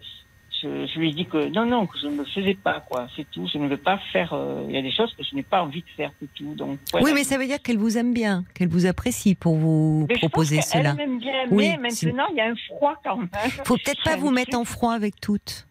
[0.61, 3.07] je, je, lui ai dit que non, non, que je ne le faisais pas, quoi.
[3.15, 3.47] C'est tout.
[3.51, 4.33] Je ne veux pas faire.
[4.33, 6.53] Euh, il y a des choses que je n'ai pas envie de faire, c'est tout.
[6.55, 7.05] Donc, voilà.
[7.05, 10.17] Oui, mais ça veut dire qu'elle vous aime bien, qu'elle vous apprécie pour vous mais
[10.17, 10.89] proposer je pense cela.
[10.91, 13.29] Elle m'aime bien, oui, mais maintenant il y a un froid quand même.
[13.65, 15.67] Faut peut-être pas vous mettre en froid avec toutes.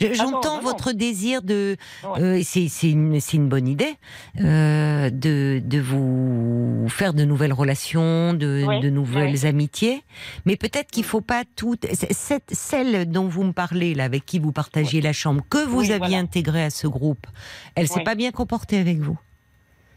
[0.00, 0.98] J'entends ah non, votre non.
[0.98, 3.94] désir de, euh, c'est une, une bonne idée,
[4.40, 10.02] euh, de, de vous faire de nouvelles relations, de, de nouvelles amitiés,
[10.46, 11.86] mais peut-être qu'il faut pas toutes.
[12.10, 15.82] Cette, celle dont vous me parlez là, avec qui vous partagiez la chambre, que vous
[15.82, 16.18] aviez voilà.
[16.18, 17.26] intégrée à ce groupe,
[17.74, 19.18] elle s'est pas bien comportée avec vous?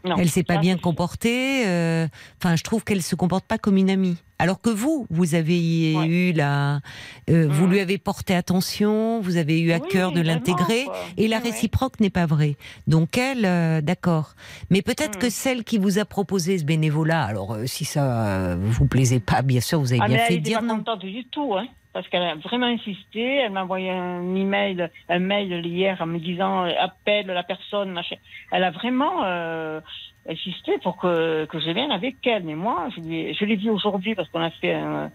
[0.04, 1.66] Non, Elle s'est pas bien comportée.
[1.66, 2.06] euh,
[2.40, 4.16] Enfin, je trouve qu'elle se comporte pas comme une amie.
[4.38, 6.06] Alors que vous, vous avez Ouais.
[6.06, 6.80] eu la,
[7.28, 7.70] euh, vous Mhm.
[7.72, 11.42] lui avez porté attention, vous avez eu à Oui, cœur de l'intégrer, et la ouais.
[11.42, 12.56] réciproque n'est pas vraie.
[12.86, 14.34] Donc elle, euh, d'accord.
[14.70, 18.56] Mais peut-être que celle qui vous a proposé ce bénévolat, alors euh, si ça euh,
[18.60, 20.66] vous plaisait pas, bien sûr, vous avez Ah, bien mais fait elle de dire pas
[20.66, 20.76] non.
[20.76, 21.66] contente du tout, hein,
[21.98, 23.38] parce qu'elle a vraiment insisté.
[23.38, 27.90] Elle m'a envoyé un email, un mail hier en me disant euh, appelle la personne.
[27.90, 28.14] Machin.
[28.52, 29.80] Elle a vraiment euh,
[30.28, 32.44] insisté pour que, que je vienne avec elle.
[32.44, 35.10] Mais moi, je l'ai vue aujourd'hui parce qu'on a fait un,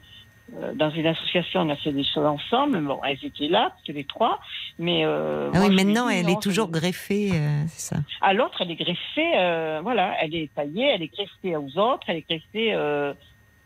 [0.58, 2.78] euh, dans une association, on a fait des choses ensemble.
[2.82, 4.42] Bon, elles étaient là, toutes les trois.
[4.78, 7.30] Mais euh, Ah moi, oui, maintenant dit elle non, est toujours greffée,
[7.68, 8.02] c'est ça.
[8.20, 12.18] à l'autre, elle est greffée, voilà, elle est taillée, elle est greffée aux autres, elle
[12.18, 12.76] est greffée.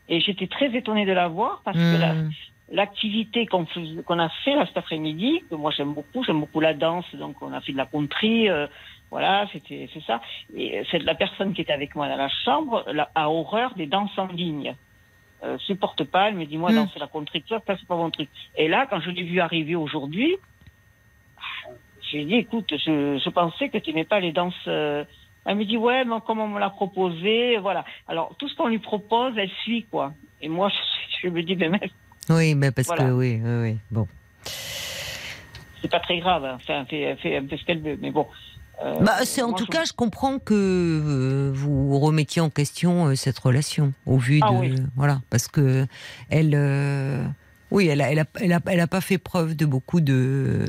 [0.10, 2.30] Et j'étais très étonnée de la voir parce que Hmm.
[2.70, 3.66] L'activité qu'on
[4.06, 7.42] qu'on a fait là cet après-midi, que moi j'aime beaucoup, j'aime beaucoup la danse, donc
[7.42, 8.68] on a fait de la country, euh,
[9.12, 10.22] voilà, c'était c'est ça.
[10.54, 13.88] Et c'est la personne qui était avec moi dans la chambre la- a horreur des
[13.88, 14.76] danses en ligne.
[15.44, 16.76] Euh, supporte pas, elle me dit moi Mm.
[16.76, 18.30] danser la country, ça ça, c'est pas mon truc.
[18.56, 20.36] Et là, quand je l'ai vue arriver aujourd'hui,
[22.12, 24.56] j'ai dit écoute, je, je pensais que tu n'aimais pas les danses.
[24.68, 25.06] euh,
[25.46, 27.86] elle me dit ouais, mais comme on me l'a proposé, voilà.
[28.08, 30.14] Alors tout ce qu'on lui propose, elle suit quoi.
[30.42, 30.76] Et moi, je,
[31.24, 31.80] je me dis, mais même,
[32.30, 33.06] Oui, mais parce Voilà.
[33.06, 33.78] que oui, oui, oui.
[33.92, 34.08] Bon.
[35.82, 36.44] c'est pas très grave.
[36.46, 36.56] hein.
[36.56, 37.98] Enfin, elle fait, elle fait un peu ce qu'elle veut.
[38.02, 38.26] Mais bon.
[38.84, 43.08] euh, Bah, c'est en tout je- cas, je comprends que euh, vous remettiez en question
[43.08, 44.76] euh, cette relation au vu Ah de oui.
[44.96, 45.86] voilà, parce que
[46.30, 46.56] elle,
[47.72, 50.66] oui, elle a, elle a, elle a, elle a pas fait preuve de beaucoup de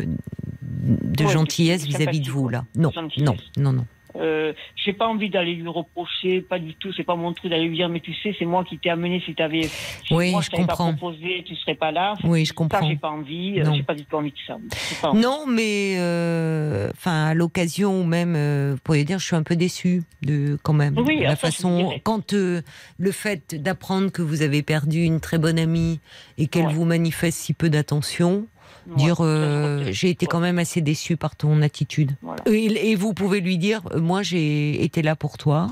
[0.63, 2.65] de de- gentillesse de vis-à-vis de sympathie, vous là.
[2.77, 3.87] Non, De non, non, non.
[4.19, 6.93] Euh, j'ai pas envie d'aller lui reprocher, pas du tout.
[6.93, 9.23] C'est pas mon truc d'aller lui dire, mais tu sais, c'est moi qui t'ai amené.
[9.25, 10.93] Si t'avais, si Oui, moi je pas comprends.
[10.95, 12.15] proposé, tu serais pas là.
[12.25, 12.89] Oui, je Ça, comprends.
[12.89, 13.61] j'ai pas envie.
[13.61, 13.73] euh.
[13.75, 14.57] J'ai pas du tout envie de ça.
[14.91, 15.21] J'ai pas envie.
[15.21, 19.43] Non, mais euh, enfin à l'occasion ou même, euh, vous pourriez dire, je suis un
[19.43, 22.63] peu déçue de quand même Oui, la ça, je vous façon quand euh,
[22.99, 26.01] le fait d'apprendre que vous avez perdu une très bonne amie
[26.39, 26.73] et qu'elle Ouais.
[26.73, 28.47] vous manifeste si peu d'attention,
[28.89, 32.13] Ouais, dire euh, j'ai été quand même assez déçue par ton attitude.
[32.23, 32.43] Voilà.
[32.47, 35.69] Et, et vous pouvez lui dire, euh, moi j'ai été là pour toi.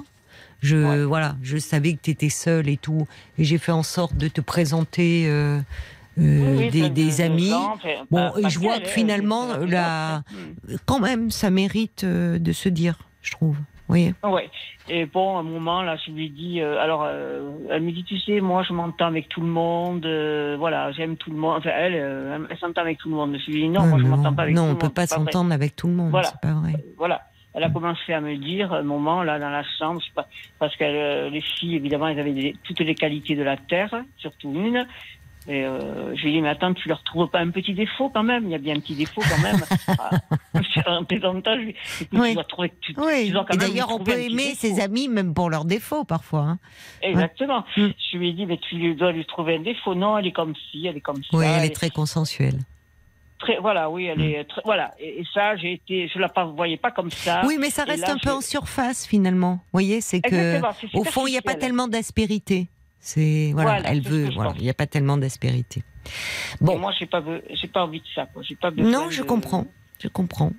[0.61, 1.05] Je Ouais.
[1.05, 3.07] voilà, je savais que tu étais seule et tout,
[3.39, 5.61] et j'ai fait en sorte de te présenter euh,
[6.19, 7.53] euh, Oui, des, amis.
[8.11, 10.77] Bon, et je vois que finalement, la- Hmm.
[10.87, 13.57] Quand même, ça mérite de se dire, je trouve.
[13.89, 14.51] Vous voyez Ouais.
[14.89, 17.93] Et bon, à un moment, là, je lui ai dit, euh, alors, euh, elle me
[17.93, 21.37] dit, tu sais, moi, je m'entends avec tout le monde, euh, voilà, j'aime tout le
[21.37, 21.59] monde.
[21.59, 23.37] Enfin, elle, euh, elle s'entend avec tout le monde.
[23.39, 24.73] Je lui ai dit, non, moi, je non, m'entends pas avec non, tout le on
[24.73, 24.81] monde.
[24.81, 25.25] peut pas c'est vrai.
[25.33, 26.29] s'entendre avec tout le monde, Voilà.
[26.29, 26.73] c'est pas vrai.
[26.97, 27.23] Voilà.
[27.55, 30.27] Elle a commencé à me dire, un moment, là, dans la chambre, je pas,
[30.59, 33.95] parce que euh, les filles, évidemment, elles avaient des- toutes les qualités de la terre,
[34.19, 34.87] surtout une.
[35.49, 38.11] Et euh, je lui ai dit, mais attends, tu leur trouves pas un petit défaut
[38.13, 38.45] quand même?
[38.47, 39.61] Il y a bien un petit défaut quand même.
[40.87, 42.29] en plaisantant, je lui ai dit, écoute, Oui.
[42.31, 44.57] tu dois trouver, tu, Oui, tu dois quand et même d'ailleurs, on peut aimer défaut.
[44.57, 46.41] ses amis même pour leurs défauts parfois.
[46.43, 46.59] hein.
[47.03, 47.65] Exactement.
[47.77, 47.87] Mm.
[48.13, 49.95] Je lui ai dit, mais tu dois lui trouver un défaut.
[49.95, 51.37] Non, elle est comme ci, elle est comme ça.
[51.37, 52.59] Oui, elle elle est très consensuelle.
[53.39, 54.95] très- voilà, oui, elle est très, voilà.
[54.99, 57.43] Et, et ça, j'ai été, je la pas, voyais pas comme ça.
[57.47, 59.55] Oui, mais ça reste là, un peu en surface finalement.
[59.57, 60.61] Vous voyez, c'est que
[60.97, 62.67] au fond, il n'y a pas tellement d'aspérité.
[62.99, 65.81] C'est voilà, Voilà, elle veut, voilà, il n'y a pas tellement d'aspérité.
[66.61, 68.43] Et Bon, moi, j'ai pas, j'ai pas envie de ça, quoi.
[68.61, 69.67] Pas non, je de- comprends,
[70.01, 70.53] je comprends.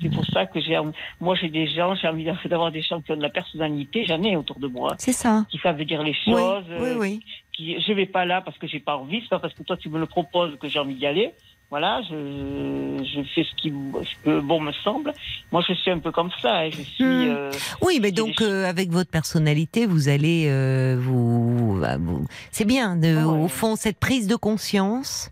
[0.00, 0.76] C'est pour ça que j'ai,
[1.20, 4.04] moi, j'ai des gens, j'ai envie d'avoir des gens qui ont de la personnalité.
[4.04, 5.46] J'en ai autour de moi, C'est ça.
[5.48, 6.64] qui savent dire les Oui, choses.
[6.70, 7.24] oui, euh, oui.
[7.52, 9.20] Qui, je vais pas là parce que j'ai pas envie.
[9.22, 11.32] C'est pas parce que toi tu me le proposes que j'ai envie d'y aller.
[11.72, 15.14] Voilà, je, je fais ce qui, ce que bon me semble.
[15.52, 16.58] Moi, je suis un peu comme ça.
[16.58, 16.68] hein.
[16.70, 17.02] Je suis.
[17.02, 17.30] Hmm.
[17.34, 22.66] euh, Oui, mais donc euh, avec votre personnalité, vous allez euh, vous, bah, vous- c'est
[22.66, 23.44] bien de, Ah ouais.
[23.44, 25.30] au fond cette prise de conscience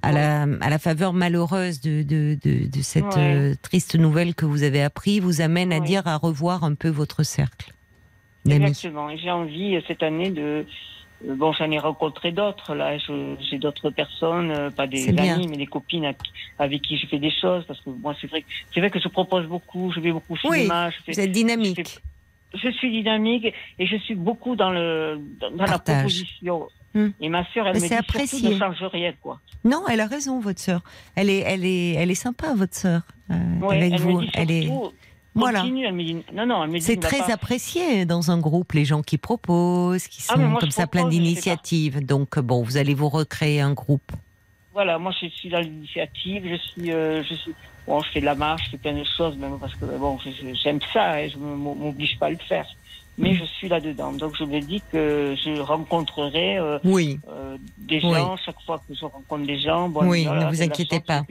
[0.00, 3.52] à la à la faveur malheureuse de de, de, de cette Ouais.
[3.60, 7.22] triste nouvelle que vous avez appris vous amène à dire à revoir un peu votre
[7.22, 7.70] cercle.
[8.48, 9.14] Exactement.
[9.16, 10.64] J'ai envie cette année de.
[11.24, 12.96] Bon, j'en ai rencontré d'autres là.
[12.98, 16.12] J'ai d'autres personnes, euh, pas des amis, mais des copines à
[16.58, 17.64] avec qui je fais des choses.
[17.66, 19.92] Parce que moi, c'est vrai, que- c'est vrai que je propose beaucoup.
[19.94, 20.90] Je vais beaucoup au Oui, cinéma.
[20.90, 21.98] je fais- Vous êtes dynamique.
[22.54, 26.68] je suis dynamique et je suis beaucoup dans le dans, la proposition.
[26.94, 27.08] Hmm.
[27.20, 28.48] Et ma sœur, elle Mais me dit c'est surtout apprécié.
[28.50, 29.40] ne change rien quoi.
[29.64, 30.82] Non, elle a raison, votre sœur.
[31.14, 33.00] Elle est, elle est, elle est sympa, votre sœur.
[33.30, 34.68] euh, Ouais, avec elle vous, me dit elle est.
[35.34, 35.60] Voilà.
[35.60, 35.86] continue.
[35.86, 38.72] Elle me dit non non, elle me dit C'est très pas- apprécié dans un groupe,
[38.72, 42.04] les gens qui proposent, qui sont Ah, moi, comme ça plein propose, d'initiatives.
[42.04, 44.12] Donc bon, vous allez vous recréer un groupe.
[44.74, 47.52] Voilà, moi je suis dans l'initiative, je suis euh, je suis
[47.86, 50.18] bon, je fais de la marche, je fais plein de choses même parce que bon,
[50.62, 52.66] j'aime ça et je ne m'oblige pas à le faire.
[53.18, 54.12] Mais je suis là-dedans.
[54.12, 57.20] Donc je me dis que je rencontrerai euh, Oui.
[57.28, 58.14] euh, des Oui.
[58.14, 59.88] gens chaque fois que je rencontre des gens.
[59.90, 61.22] Bon, Oui, voilà, ne vous inquiétez pas.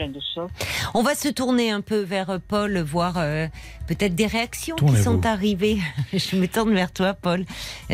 [0.94, 3.48] On va se tourner un peu vers euh, Paul, voir euh,
[3.88, 5.80] peut-être des réactions qui sont arrivées.
[6.14, 7.46] Je me tourne vers toi, Paul,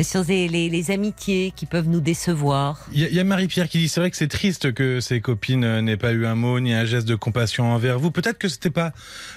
[0.02, 2.86] sur les, les- les amitiés qui peuvent nous décevoir.
[2.94, 5.80] Il y y a Marie-Pierre qui dit c'est vrai que c'est triste que ses copines
[5.80, 8.12] n'aient pas eu un mot ni un geste de compassion envers vous.
[8.12, 8.92] Peut-être que c'était pas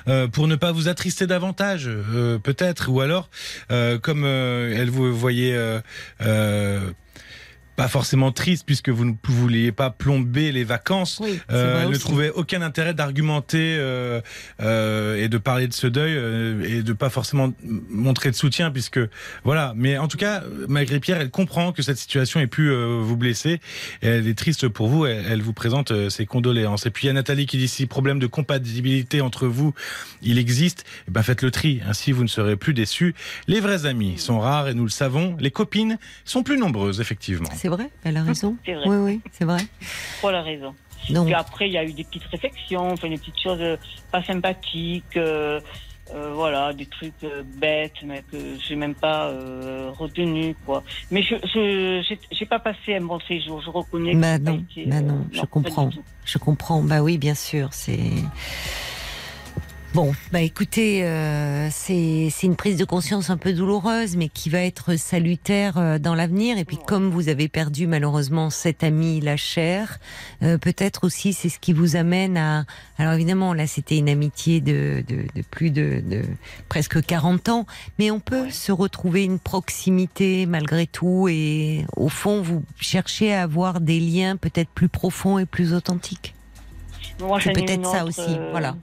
[0.09, 3.31] euh, pour ne pas vous attrister davantage, euh, peut-être, ou alors
[3.71, 4.41] euh, comme euh,
[4.75, 5.81] elle vous voyait euh,
[6.23, 6.81] euh,
[7.81, 11.19] pas forcément triste puisque vous ne vouliez pas plomber les vacances.
[11.23, 14.21] Oui, Euh, elle ne trouvait aucun intérêt d'argumenter euh,
[14.61, 17.55] euh, et de parler de ce deuil euh, et de pas forcément
[17.89, 19.01] montrer de soutien puisque
[19.45, 19.73] voilà.
[19.77, 23.17] Mais en tout cas, malgré Pierre, elle comprend que cette situation ait pu euh, vous
[23.17, 23.61] blesser
[24.03, 25.07] et elle est triste pour vous.
[25.07, 26.85] Elle, elle vous présente euh, ses condoléances.
[26.85, 29.73] Et puis il y a Nathalie qui dit si problème de compatibilité entre vous
[30.21, 31.81] il existe, eh ben faites le tri.
[31.89, 33.15] Ainsi vous ne serez plus déçus.
[33.47, 35.35] Les vrais amis sont rares et nous le savons.
[35.41, 37.49] Les copines sont plus nombreuses effectivement.
[37.57, 38.57] C'est vrai, elle a raison.
[38.67, 38.89] C'est vrai.
[38.89, 39.63] Oui, oui, c'est vrai.
[40.21, 40.75] Pour la raison.
[41.09, 43.77] Donc, Puis après, il y a eu des petites réflexions, enfin des petites choses euh,
[44.13, 45.59] pas sympathiques, euh,
[46.15, 48.37] euh, voilà, des trucs euh, bêtes, mais que
[48.69, 49.29] j'ai même pas
[49.97, 50.83] retenu, quoi.
[51.11, 53.63] Mais je, je, j'ai- pas passé un bon séjour.
[53.63, 54.13] Je reconnais.
[54.13, 55.91] que Bah a non, été, bah non, je comprends.
[56.25, 56.83] Je comprends.
[56.83, 57.99] Bah oui, bien sûr, c'est.
[59.93, 64.49] Bon, bah écoutez, euh, c'est c'est une prise de conscience un peu douloureuse, mais qui
[64.49, 66.59] va être salutaire euh, dans l'avenir.
[66.59, 69.99] Et puis, comme vous avez perdu malheureusement cet ami, la chère,
[70.45, 72.67] euh, peut-être aussi c'est ce qui vous amène à.
[72.99, 76.23] Alors évidemment, là, c'était une amitié de, de, de plus de, de
[76.69, 77.67] presque 40 ans,
[77.99, 81.27] mais on peut se retrouver une proximité malgré tout.
[81.29, 86.37] Et au fond, vous cherchez à avoir des liens peut-être plus profonds et plus authentiques.
[87.41, 88.77] C'est peut-être ça aussi, euh, voilà.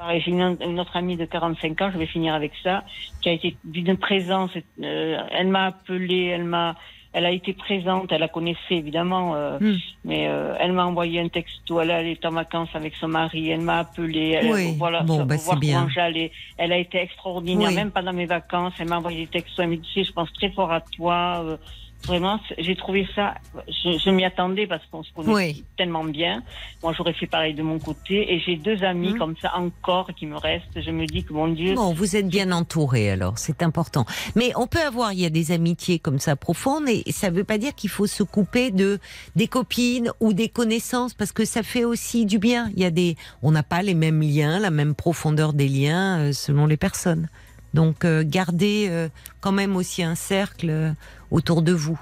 [0.00, 2.84] Pareil, j'ai une, une autre amie de 45 ans, je vais finir avec ça,
[3.20, 4.50] qui a été d'une présence.
[4.82, 6.74] euh, elle m'a appelée, elle m'a,
[7.12, 9.76] elle a été présente, elle la connaissait évidemment, euh, Hmm.
[10.06, 11.82] mais euh, elle m'a envoyé un texto.
[11.82, 14.30] Elle est en vacances avec son mari, elle m'a appelé.
[14.40, 15.80] Elle, Oui, voilà, bon, bah, voir bien.
[15.80, 16.32] comment j'allais.
[16.56, 17.74] Elle a été extraordinaire, Oui.
[17.74, 18.72] même pendant mes vacances.
[18.78, 19.58] Elle m'a envoyé des textos.
[19.62, 21.58] Elle me dit, Tu sais, je pense très fort à toi.
[22.06, 23.34] Vraiment, j'ai trouvé ça.
[23.68, 25.64] Je, je m'y attendais parce qu'on se connaît Oui.
[25.76, 26.42] tellement bien.
[26.82, 28.32] Moi, j'aurais fait pareil de mon côté.
[28.32, 29.18] Et j'ai deux amis Mhm.
[29.18, 30.64] comme ça encore qui me restent.
[30.80, 31.74] Je me dis que mon Dieu.
[31.74, 34.06] Bon, vous êtes bien entouré alors, c'est important.
[34.34, 37.36] Mais on peut avoir, il y a des amitiés comme ça profondes et ça ne
[37.36, 38.98] veut pas dire qu'il faut se couper de
[39.36, 42.70] des copines ou des connaissances parce que ça fait aussi du bien.
[42.74, 46.18] Il y a des, on n'a pas les mêmes liens, la même profondeur des liens
[46.18, 47.28] euh, selon les personnes.
[47.72, 49.08] Donc euh, gardez euh,
[49.40, 50.90] quand même aussi un cercle euh,
[51.30, 51.98] autour de vous.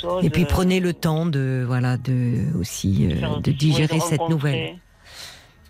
[0.00, 4.02] choses, Et puis euh, prenez le temps de voilà de aussi euh, de digérer de
[4.02, 4.28] cette rencontrer.
[4.28, 4.78] nouvelle.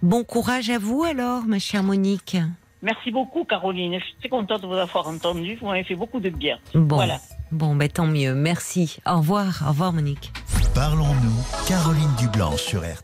[0.02, 2.36] Bon courage à vous alors, ma chère Monique.
[2.82, 3.98] Merci beaucoup, Caroline.
[3.98, 5.56] Je suis très contente de vous avoir entendu.
[5.60, 6.58] Vous m'avez fait beaucoup de bien.
[6.74, 7.18] Bon, Voilà.
[7.50, 8.34] bon, ben tant mieux.
[8.34, 8.98] Merci.
[9.06, 10.30] Au revoir, au revoir Monique.
[10.74, 12.96] Parlons-nous, Caroline Dublanche sur RTL.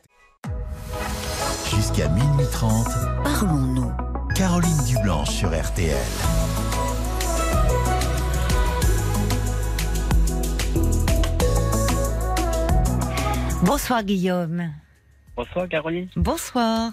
[1.74, 2.86] Jusqu'à minuit 30,
[3.24, 3.90] Parlons-nous.
[4.36, 5.96] Caroline Dublanche sur RTL.
[13.62, 14.72] Bonsoir Guillaume.
[15.36, 16.08] Bonsoir Caroline.
[16.16, 16.92] Bonsoir.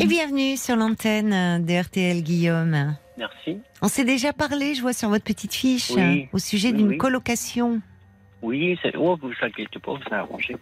[0.00, 2.96] Et bienvenue sur l'antenne de RTL Guillaume.
[3.18, 3.58] Merci.
[3.82, 6.28] On s'est déjà parlé, je vois sur votre petite fiche, Oui.
[6.32, 6.98] au sujet Oui, d'une oui.
[6.98, 7.80] colocation.
[8.40, 8.96] Oui, c'est...
[8.96, 10.56] Oh, vous ne inquiétez pas, vous avez arrangé.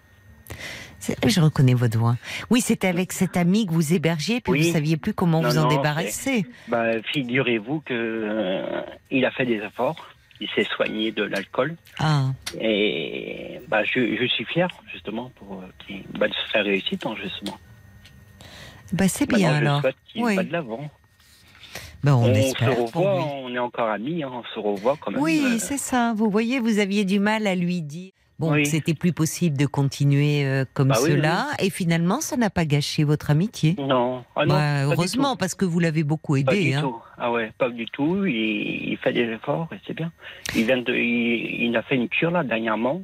[1.26, 2.16] Je reconnais votre voix.
[2.50, 4.66] Oui, c'était avec cet ami que vous hébergiez, puis Oui.
[4.66, 6.44] vous saviez plus comment Non, vous en non, débarrasser.
[6.68, 10.10] Bah, figurez-vous que euh, il a fait des efforts.
[10.40, 11.76] Il s'est soigné de l'alcool.
[11.98, 17.04] Ah, Et bah, je, je suis fier, justement, pour euh, qu'il bah, de sa réussite,
[17.04, 17.58] hein, justement.
[18.92, 19.76] bah c'est bien alors.
[19.76, 20.36] je souhaite qu'il Oui.
[20.36, 20.90] va de l'avant.
[22.02, 23.24] Ben, on, On, se espère revoit, lui.
[23.44, 25.20] on est encore amis, hein, on se revoit quand même.
[25.20, 26.14] Oui, euh, c'est ça.
[26.16, 28.12] Vous voyez, vous aviez du mal à lui dire.
[28.40, 28.64] Bon, Oui.
[28.64, 32.64] c'était plus possible de continuer euh, comme Bah oui, cela, et finalement, ça n'a pas
[32.64, 33.76] gâché votre amitié.
[33.78, 36.70] Non, ah non Bah, pas heureusement, parce que vous l'avez beaucoup Pas aidé.
[36.70, 36.80] du hein.
[36.80, 36.96] tout.
[37.18, 38.24] Ah ouais, pas du tout.
[38.24, 38.34] Il,
[38.92, 40.10] il fait des efforts et c'est bien.
[40.56, 43.02] Il vient de, il, il a fait une cure là dernièrement.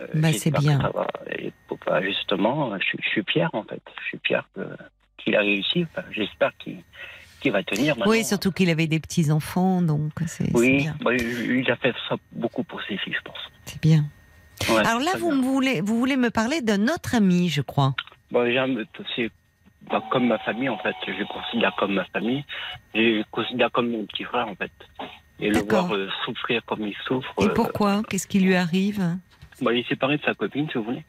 [0.00, 0.78] Euh, Bah, c'est bien.
[0.78, 1.06] va.
[1.38, 1.50] Et
[1.86, 3.80] bah, justement, je, suis- je suis fier en fait.
[4.02, 4.60] Je suis fier que-
[5.16, 5.86] qu'il a réussi.
[5.90, 7.96] Enfin, j'espère qu'il va tenir.
[7.96, 8.10] Maintenant.
[8.12, 10.94] Oui, surtout qu'il avait des petits enfants, donc c'est c'est Oui, bien.
[11.00, 13.38] bah, il il a fait ça beaucoup pour ses filles, je pense.
[13.64, 14.04] C'est bien.
[14.68, 15.40] Ouais, Alors là, vous bien.
[15.42, 17.94] voulez, vous voulez me parler d'un autre ami, je crois.
[18.30, 18.84] Bon, j'aime-
[19.16, 19.30] c'est
[19.90, 20.94] bah, comme ma famille en fait.
[21.06, 22.44] Je le considère comme ma famille.
[22.94, 24.72] Je le considère comme mon petit frère en fait.
[25.40, 27.32] Et le voir euh, souffrir comme il souffre.
[27.40, 28.02] Et euh, pourquoi?
[28.08, 29.16] Qu'est-ce qui lui arrive?
[29.60, 31.04] Bon, il est séparé de sa copine, si vous voulez.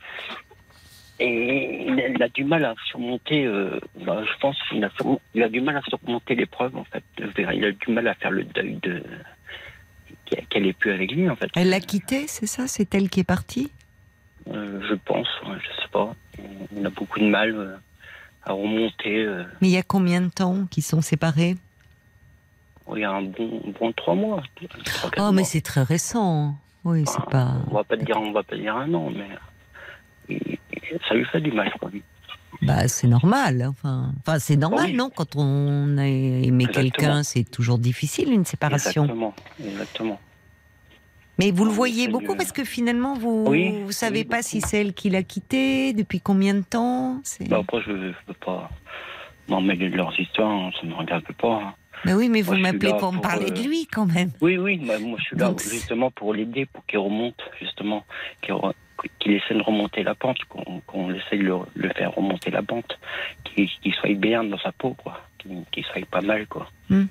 [1.22, 4.90] Et il a, du mal à surmonter, euh, bah, je pense qu'il a,
[5.34, 7.04] il a du mal à surmonter l'épreuve, en fait.
[7.38, 9.04] Il a du mal à faire le deuil de
[10.50, 11.50] qu'elle est plus avec lui, en fait.
[11.56, 12.68] Elle l'a quitté, c'est ça?
[12.68, 13.72] C'est elle qui est partie?
[14.52, 16.16] Euh, je pense, ouais, je sais pas.
[16.76, 17.76] Il a beaucoup de mal euh,
[18.44, 19.24] à remonter.
[19.26, 21.56] euh, Mais il y a combien de temps qu'ils sont séparés?
[22.96, 24.42] Il y a un bon, bon trois mois.
[25.18, 26.56] Oh, mais c'est très récent.
[26.84, 27.54] Oui, c'est pas.
[27.70, 30.38] On va pas dire, on va pas dire un an, mais
[31.08, 31.90] ça lui fait du mal, quoi.
[31.92, 32.02] lui.
[32.62, 33.66] Bah, c'est normal.
[33.70, 34.94] Enfin, enfin c'est normal, Oui.
[34.96, 39.04] non Quand on a aimé quelqu'un, c'est toujours difficile une séparation.
[39.04, 40.20] Exactement, exactement.
[41.38, 44.60] Mais vous le voyez beaucoup parce que finalement, vous Oui, vous savez oui, pas si
[44.60, 47.22] c'est elle qui l'a quitté, depuis combien de temps.
[47.50, 48.70] Bah, après, je ne peux pas
[49.48, 51.62] m'en mêler de leurs histoires, hein, ça ne me regarde pas.
[51.64, 51.74] hein.
[52.06, 54.06] Mais oui, mais vous Moi, m'appelez là pour me pour, parler euh, de lui quand
[54.06, 54.32] même.
[54.42, 58.04] Oui, oui, bah, moi je suis là Donc, justement pour l'aider, pour qu'il remonte, justement,
[58.42, 58.74] qu'il re-
[59.20, 62.64] qu'il essaie de remonter la pente, qu'on qu'on essaye de le, le faire remonter la
[62.64, 63.00] pente,
[63.44, 66.70] qu'il soit bien dans sa peau, quoi, qu'il soit pas mal, quoi.
[66.90, 67.06] Hmm.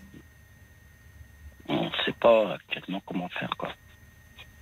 [1.68, 3.70] On ne sait pas actuellement comment faire, quoi.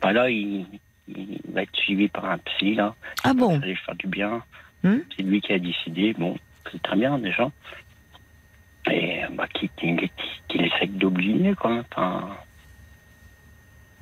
[0.00, 0.66] Bah, là, il,
[1.08, 2.94] il va être suivi par un psy, là.
[3.24, 4.42] Ah bon Ça lui faire du bien.
[4.82, 4.98] Hmm.
[5.16, 6.14] C'est lui qui a décidé.
[6.14, 6.36] Bon,
[6.70, 7.50] c'est très bien déjà.
[8.90, 9.70] Et bah, qu'il
[10.48, 11.82] qu'il essaie d'oublier, quoi.
[11.90, 12.36] Enfin,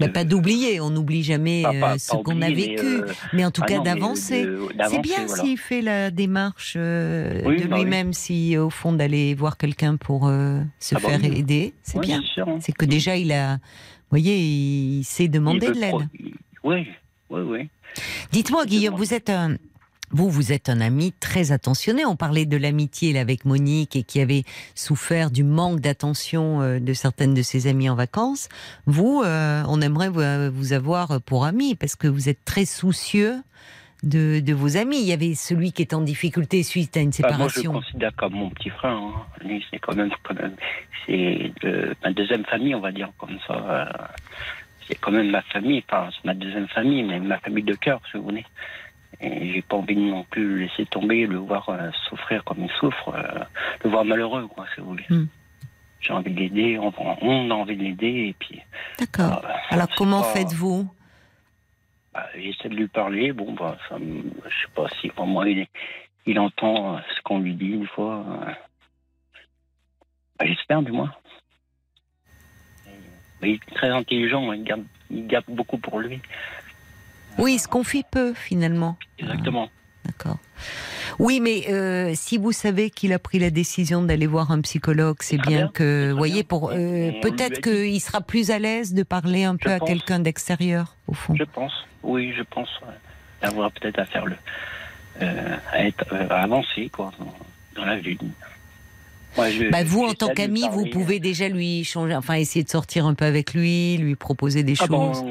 [0.00, 3.06] Bah, pas d'oublier, on n'oublie jamais Pas- pas- euh, ce qu'on a mais, vécu, euh,
[3.32, 4.44] mais en tout ah cas d'avancer.
[4.44, 5.42] de- C'est bien voilà.
[5.42, 7.82] s'il fait la démarche euh, Oui, de bah oui.
[7.84, 11.38] lui-même, si au fond d'aller voir quelqu'un pour euh, se Ah bah faire oui.
[11.38, 12.20] aider, c'est bien.
[12.60, 13.60] C'est que déjà il a, vous
[14.10, 16.08] voyez, il sait demander Il de l'aide.
[16.64, 16.88] Oui,
[17.30, 17.68] oui, oui.
[18.32, 19.56] Dites-moi, Guillaume, vous êtes un.
[20.10, 22.04] Vous, vous êtes un ami très attentionné.
[22.04, 26.92] On parlait de l'amitié avec Monique et qui avait souffert du manque d'attention euh, de
[26.92, 28.48] certaines de ses amies en vacances.
[28.86, 33.36] Vous, euh, on aimerait vous, avoir pour ami parce que vous êtes très soucieux
[34.02, 34.98] de, de vos amis.
[35.00, 37.48] Il y avait celui qui est en difficulté suite à une Bah, moi, je le
[37.48, 37.72] séparation.
[37.72, 38.92] considère comme mon petit frère.
[38.92, 39.12] hein.
[39.44, 40.54] Lui, c'est quand même, quand même,
[41.06, 43.54] c'est de- ma deuxième famille, on va dire comme ça.
[43.54, 43.84] euh,
[44.86, 45.82] c'est quand même ma famille.
[45.88, 48.44] Enfin, c'est ma deuxième famille, mais ma famille de cœur, si vous voulez.
[49.24, 52.62] Et j'ai pas envie de non plus le laisser tomber, le voir euh, souffrir comme
[52.62, 53.44] il souffre, euh,
[53.82, 55.06] le voir malheureux, quoi, si vous voulez.
[55.08, 55.26] Hmm.
[56.00, 58.60] J'ai envie de l'aider, on, on a envie de l'aider, et puis.
[58.98, 59.42] D'accord.
[59.44, 60.92] euh, Alors comment pas- faites-vous?
[62.12, 63.32] Bah, J'essaie de lui parler.
[63.32, 65.66] Bon, bah, ça, je sais pas si vraiment il,
[66.26, 68.24] il entend ce qu'on lui dit une fois.
[70.38, 71.12] Bah, J'espère, du moins.
[73.42, 76.20] Il est très intelligent, il garde, il garde beaucoup pour lui.
[77.38, 78.96] Oui, il se confie peu finalement.
[79.18, 79.68] Exactement.
[80.04, 80.38] D'accord.
[81.18, 85.16] Oui, mais euh, si vous savez qu'il a pris la décision d'aller voir un psychologue,
[85.20, 89.02] c'est bien bien, que, vous voyez, pour euh, peut-être qu'il sera plus à l'aise de
[89.02, 91.34] parler un peu à quelqu'un d'extérieur, au fond.
[91.36, 92.68] Je pense, oui, je pense.
[92.82, 92.94] ouais.
[93.42, 94.36] D'avoir peut-être à faire le.
[95.22, 97.10] euh, à, être, à avancer, quoi,
[97.74, 98.18] dans, la vie.
[99.36, 102.70] Moi, je- Bah, vous, en tant qu'ami, vous pouvez déjà lui changer, enfin essayer de
[102.70, 105.24] sortir un peu avec lui, lui proposer des Ah choses.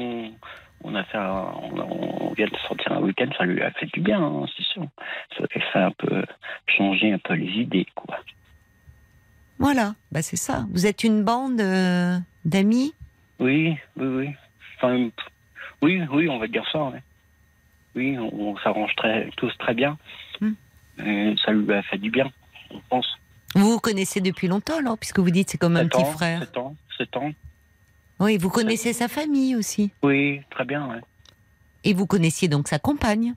[0.84, 3.86] On a fait, un- on, on vient de sortir un week-end, ça lui a fait
[3.86, 4.86] du bien, hein, c'est sûr.
[5.36, 6.24] Ça lui a fait un peu
[6.66, 8.18] changer un peu les idées, quoi.
[9.58, 10.66] Voilà, bah c'est ça.
[10.72, 12.92] Vous êtes une bande euh, d'amis?
[13.38, 14.30] Oui, oui, oui.
[14.76, 15.08] Enfin,
[15.82, 16.84] oui, oui, on va dire ça.
[16.84, 17.02] ouais.
[17.94, 19.96] Oui, on, on s'arrange très, tous très bien.
[20.40, 20.52] Hmm.
[21.04, 22.30] Et ça lui a fait du bien,
[22.70, 23.06] on pense.
[23.54, 26.40] Vous vous connaissez depuis longtemps, alors, puisque vous dites c'est comme un petit frère.
[26.40, 27.32] Sept ans, sept ans.
[28.20, 29.92] Oui, vous connaissez sa famille aussi.
[30.02, 30.88] Oui, très bien.
[30.88, 31.00] ouais.
[31.84, 33.34] Et vous connaissiez donc sa compagne.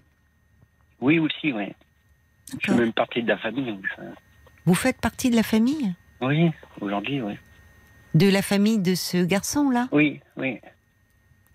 [1.01, 1.65] Oui, aussi, oui.
[2.61, 3.77] Je suis même partie de la famille.
[4.65, 7.33] Vous faites partie de la famille Oui, aujourd'hui, oui.
[8.13, 10.59] De la famille de ce garçon-là Oui, oui.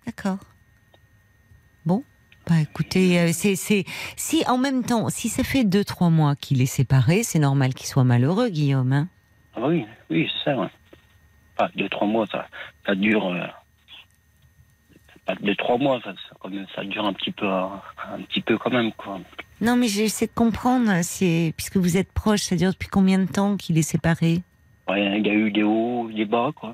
[0.05, 0.37] D'accord.
[1.85, 2.03] Bon.
[2.47, 3.85] Bah écoutez, euh, c'est, c'est,
[4.17, 7.73] si en même temps, si ça fait deux, trois mois qu'il est séparé, c'est normal
[7.73, 8.91] qu'il soit malheureux, Guillaume.
[8.91, 9.07] Hein
[9.55, 10.57] Ah oui, oui, c'est ça.
[10.59, 10.67] Ouais.
[11.55, 12.47] Pas deux, trois mois, ça,
[12.85, 13.27] ça dure.
[13.27, 13.45] euh,
[15.25, 18.21] pas deux, trois mois, ça, ça, quand même, ça dure un petit peu, un, un
[18.23, 19.19] petit peu quand même, quoi.
[19.61, 23.25] non, mais j'essaie de comprendre, c'est, puisque vous êtes proches, ça dure depuis combien de
[23.31, 24.41] temps qu'il est séparé?
[24.89, 26.73] Ouais, il y a eu des hauts, des bas, quoi.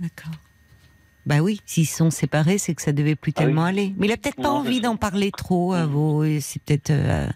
[0.00, 0.32] D'accord.
[1.26, 3.46] Bah oui, s'ils sont séparés, c'est que ça devait plus Ah oui.
[3.46, 3.94] tellement aller.
[3.96, 5.92] Mais il a peut-être pas envie d'en parler trop à Mhm.
[5.92, 6.24] vos.
[6.40, 6.90] C'est peut-être.
[6.90, 7.28] euh,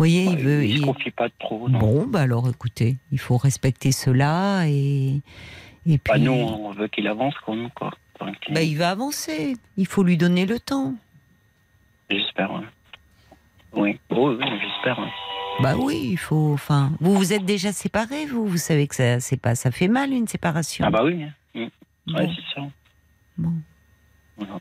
[0.00, 0.64] vous voyez, il Ouais, veut.
[0.64, 1.78] il se il- confie pas trop, non.
[1.78, 5.20] Bon, bah alors écoutez, il faut respecter cela et.
[5.86, 6.00] Et puis.
[6.06, 7.90] Bah, nous, on veut qu'il avance, quand même, quoi.
[8.18, 9.56] Enfin, qu'il- Bah, il va avancer.
[9.76, 10.94] Il faut lui donner le temps.
[12.08, 12.64] J'espère, ouais.
[13.74, 14.98] Oui, oui, oui, j'espère.
[14.98, 15.10] ouais.
[15.62, 16.52] Bah oui, il faut.
[16.54, 18.46] Enfin, vous vous êtes déjà séparés, vous?
[18.46, 20.86] Vous savez que ça, c'est pas, ça fait mal une séparation.
[20.86, 21.32] Ah bah oui, hein.
[21.54, 22.14] Mm.
[22.14, 22.32] ouais, Bon.
[22.34, 22.66] c'est ça.
[23.36, 23.52] Bon.
[24.38, 24.60] Voilà.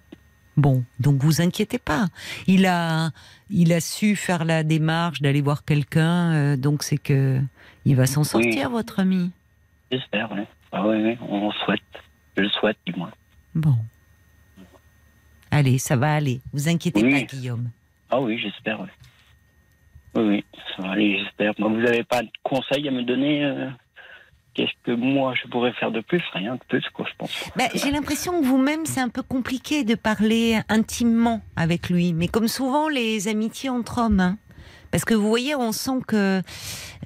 [0.60, 2.08] Bon, donc vous inquiétez pas.
[2.45, 3.12] Il a,
[3.50, 7.39] il a su faire la démarche d'aller voir quelqu'un, euh, donc c'est que
[7.86, 9.32] il va s'en sortir, votre ami.
[9.89, 10.41] J'espère, oui.
[10.74, 11.80] Ah oui, oui, on souhaite.
[12.36, 13.12] Je le souhaite, du moins.
[13.56, 13.78] Bon.
[15.50, 16.41] Allez, ça va aller.
[16.52, 17.12] Vous inquiétez Oui.
[17.12, 17.69] pas, Guillaume.
[18.10, 18.88] Ah oui, j'espère, oui.
[20.15, 20.45] Oui, oui,
[20.76, 21.54] ça va aller, j'espère.
[21.58, 23.69] Vous n'avez pas de conseils à me donner euh,
[24.56, 26.22] Qu'est-ce que moi, je pourrais faire de plus?
[26.34, 27.32] Rien de plus, quoi, je pense.
[27.56, 32.14] Ben, J'ai l'impression que vous-même, c'est un peu compliqué de parler intimement avec lui.
[32.14, 34.20] Mais comme souvent, les amitiés entre hommes.
[34.20, 34.38] hein.
[34.92, 36.42] Parce que vous voyez, on sent que.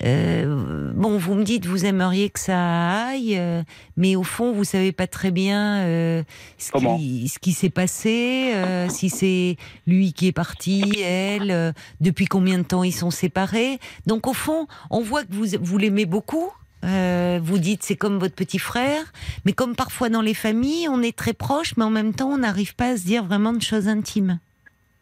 [0.04, 3.62] euh, bon, vous me dites, vous aimeriez que ça aille, euh,
[3.98, 6.24] mais au fond, vous savez pas très bien euh,
[6.58, 12.26] ce qui, ce qui s'est passé, euh, si c'est lui qui est parti, elle, depuis
[12.26, 13.80] combien de temps ils sont séparés?
[14.08, 16.50] Donc, au fond, on voit que vous, vous l'aimez beaucoup.
[16.84, 19.12] Euh, vous dites c'est comme votre petit frère,
[19.46, 22.40] mais comme parfois dans les familles, on est très proches, mais en même temps, on
[22.40, 24.40] n'arrive pas à se dire vraiment de choses intimes.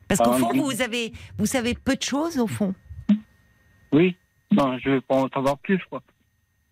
[0.07, 2.75] Parce qu'au Ah, fond, vous avez, vous savez peu de choses au fond.
[3.91, 4.15] Oui,
[4.51, 6.03] non, je veux pas en savoir plus, quoi.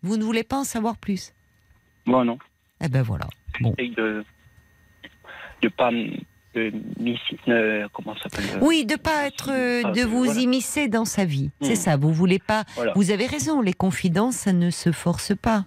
[0.02, 1.32] Vous ne voulez pas en savoir plus?
[2.06, 2.38] Bon, non.
[2.82, 3.26] Eh ben voilà.
[3.60, 3.74] Bon.
[3.78, 4.24] J'essaye de
[5.62, 5.90] de pas
[6.54, 6.72] de
[7.48, 10.40] euh, comment ça s'appelle euh, Oui, de pas être, euh, Ah, de vous voilà.
[10.40, 11.50] immiscer dans sa vie.
[11.62, 11.76] C'est Hmm.
[11.76, 11.96] ça.
[11.96, 12.64] Vous voulez pas.
[12.74, 12.92] Voilà.
[12.96, 13.60] Vous avez raison.
[13.60, 15.64] Les confidences, ça ne se force pas.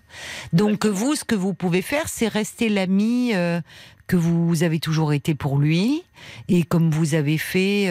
[0.51, 3.61] Donc vous, ce que vous pouvez faire, c'est rester l'ami euh,
[4.07, 6.03] que vous avez toujours été pour lui,
[6.49, 7.85] et comme vous avez fait.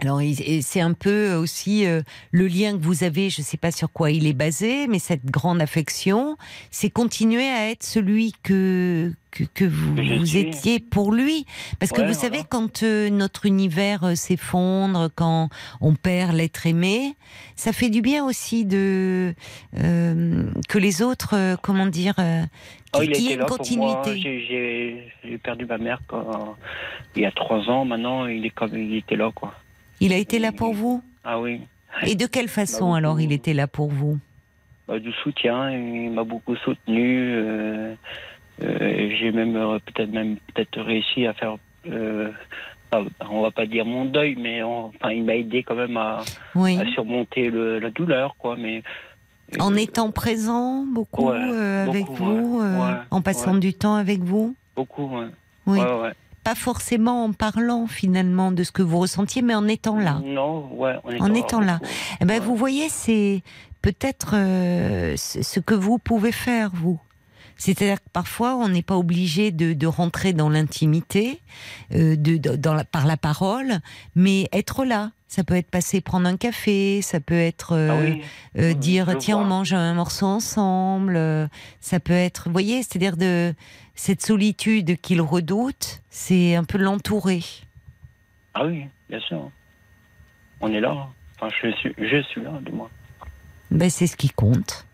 [0.00, 0.20] Alors,
[0.62, 3.92] c'est un peu aussi euh, le lien que vous avez, je ne sais pas sur
[3.92, 6.36] quoi il est basé, mais cette grande affection,
[6.70, 11.46] c'est continuer à être celui que, que, que vous, étiez pour lui.
[11.78, 12.18] Parce que vous voilà.
[12.18, 17.14] savez, quand euh, notre univers euh, s'effondre, quand on perd l'être aimé,
[17.54, 19.34] ça fait du bien aussi de
[19.78, 22.14] euh, que les autres, euh, comment dire,
[22.94, 24.20] Oh, qu'il y ait une continuité.
[25.24, 26.56] J'ai perdu ma mère quand,
[27.16, 27.86] il y a trois ans.
[27.86, 29.54] Maintenant, il est comme il était là, quoi.
[30.04, 31.60] Il a été là pour vous Ah oui.
[32.06, 32.94] Et de quelle façon beaucoup.
[32.96, 34.18] alors il était là pour vous
[34.88, 37.32] Bah, du soutien, il m'a beaucoup soutenu.
[37.34, 37.94] euh,
[38.62, 41.56] euh, J'ai même euh, peut-être même peut-être réussi à faire.
[41.88, 42.30] euh,
[43.30, 46.20] on va pas dire mon deuil, mais on- enfin, il m'a aidé quand même à,
[46.54, 46.78] Oui.
[46.78, 48.56] à surmonter le, la douleur, quoi.
[48.58, 48.82] Mais
[49.60, 52.64] En étant présent beaucoup Ouais, avec beaucoup, vous, ouais.
[52.80, 55.10] Ouais, en passant du temps avec vous beaucoup.
[55.66, 55.78] Oui.
[56.44, 60.20] Pas forcément en parlant finalement de ce que vous ressentiez, mais en étant là.
[60.24, 61.78] Non, ouais, on est En étant là.
[62.20, 62.40] Eh ben, Ouais.
[62.40, 63.42] Vous voyez, c'est
[63.80, 66.98] peut-être euh, ce que vous pouvez faire, vous.
[67.56, 71.40] C'est-à-dire que parfois, on n'est pas obligé de, de rentrer dans l'intimité
[71.94, 73.78] euh, de, de- dans la- par la parole,
[74.16, 75.12] mais être là.
[75.28, 78.14] Ça peut être passer prendre un café, ça peut être euh,
[78.56, 78.74] Ah oui.
[78.74, 81.18] dire tiens on mange un morceau ensemble.
[81.80, 83.54] ça peut être, vous voyez, c'est-à-dire de
[83.94, 87.40] cette solitude qu'il redoute, c'est un peu l'entourer.
[88.52, 89.50] Ah oui, bien sûr.
[90.60, 91.08] On est là.
[91.40, 92.90] Enfin, je suis, je suis là, du moins.
[93.70, 94.86] Ben, c'est ce qui compte.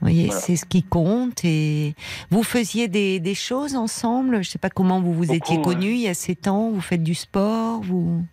[0.00, 0.40] Vous voyez, Voilà.
[0.40, 1.44] c'est ce qui compte.
[1.44, 1.94] Et
[2.30, 4.42] vous faisiez des, des choses ensemble?
[4.42, 5.62] Je sais pas comment vous vous Beaucoup, étiez ouais.
[5.62, 6.70] connus il y a sept ans.
[6.70, 8.24] Vous faites du sport, vous?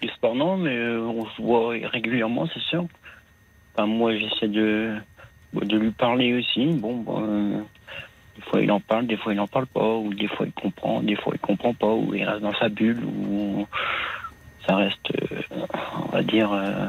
[0.00, 2.86] Du sport, non, mais euh, on se voit régulièrement, c'est sûr.
[3.74, 4.96] Enfin, moi, j'essaie de,
[5.54, 6.66] de lui parler aussi.
[6.66, 7.58] Bon, des
[8.50, 11.00] fois, il en parle, des fois, il n'en parle pas, ou des fois, il comprend,
[11.02, 13.66] des fois, il comprend pas, ou il reste dans sa bulle, ou
[14.66, 15.66] ça reste, euh,
[16.06, 16.86] on va dire, euh,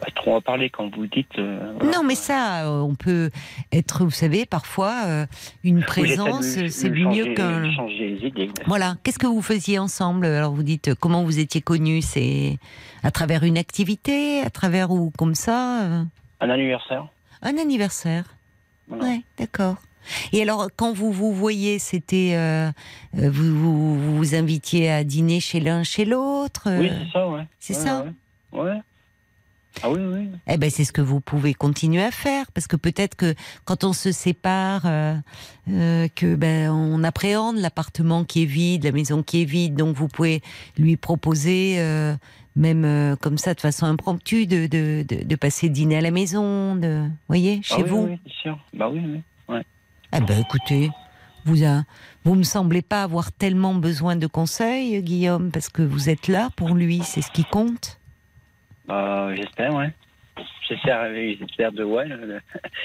[0.00, 1.36] pas trop à parler quand vous dites.
[1.38, 1.96] euh, voilà.
[1.98, 3.30] Non, mais ça, on peut
[3.72, 5.26] être, vous savez, parfois,
[5.64, 7.60] une présence, c'est mieux qu'un.
[7.62, 8.50] lui changer les idées.
[8.66, 8.94] Voilà.
[9.02, 10.26] Qu'est-ce que vous faisiez ensemble?
[10.26, 12.58] Alors, vous dites comment vous étiez connus C'est
[13.02, 15.80] à travers une activité, à travers ou comme ça
[16.40, 17.08] Un anniversaire.
[17.42, 18.24] Un anniversaire.
[18.88, 19.04] Voilà.
[19.04, 19.76] Ouais, d'accord.
[20.32, 22.70] Et alors, quand vous vous voyez, c'était euh,
[23.18, 26.64] euh, vous, vous vous vous invitiez à dîner chez l'un chez l'autre.
[26.68, 27.46] euh, Oui, c'est ça, ouais.
[27.58, 28.04] c'est Ouais, ça
[28.52, 28.60] Ouais.
[28.62, 28.80] ouais.
[29.82, 30.28] Ah oui, oui.
[30.48, 33.34] Eh ben, c'est ce que vous pouvez continuer à faire, parce que peut-être que
[33.64, 35.14] quand on se sépare, euh,
[35.70, 39.94] euh, que ben on appréhende l'appartement qui est vide, la maison qui est vide, donc
[39.94, 40.42] vous pouvez
[40.78, 41.76] lui proposer.
[41.78, 42.14] euh,
[42.58, 46.10] même euh, comme ça, de façon impromptue, de, de, de, de passer dîner à la
[46.10, 48.06] maison, de, voyez, chez ah, oui, vous.
[48.10, 48.58] Oui, c'est sûr.
[48.74, 49.00] Bah oui,
[49.48, 49.60] oui.
[50.10, 50.90] Ah ben écoutez,
[51.44, 51.84] vous a,
[52.24, 56.48] vous me semblez pas avoir tellement besoin de conseils, Guillaume, parce que vous êtes là
[56.56, 57.98] pour lui, c'est ce qui compte.
[58.86, 59.92] Bah, j'espère, ouais.
[60.68, 62.40] J'espère, j'espère de ouais, le-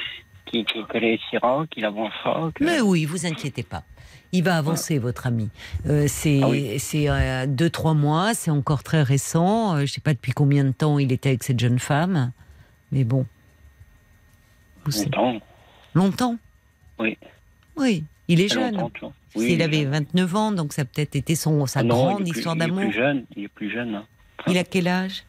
[0.46, 2.52] qu'il réussira, qu'il avancera.
[2.54, 3.84] que- Mais oui, vous inquiétez pas.
[4.36, 5.50] Il va avancer, votre ami.
[5.88, 6.80] Euh, c'est Ah oui.
[6.80, 9.76] c'est euh, deux trois mois, c'est encore très récent.
[9.78, 12.32] Euh, je sais pas depuis combien de temps il était avec cette jeune femme,
[12.92, 13.26] mais bon.
[14.86, 15.40] Longtemps.
[15.94, 16.38] longtemps.
[17.00, 17.18] Oui.
[17.78, 18.76] Oui, il est jeune.
[19.36, 19.92] Oui, S'il il avait jeune.
[19.92, 22.62] 29 ans, donc ça a peut-être été son sa Ah non, grande plus- histoire Il
[22.64, 22.80] est d'amour.
[22.84, 23.26] plus jeune.
[23.36, 23.96] Il est plus jeune.
[23.96, 24.06] hein.
[24.48, 25.24] Il a quel âge?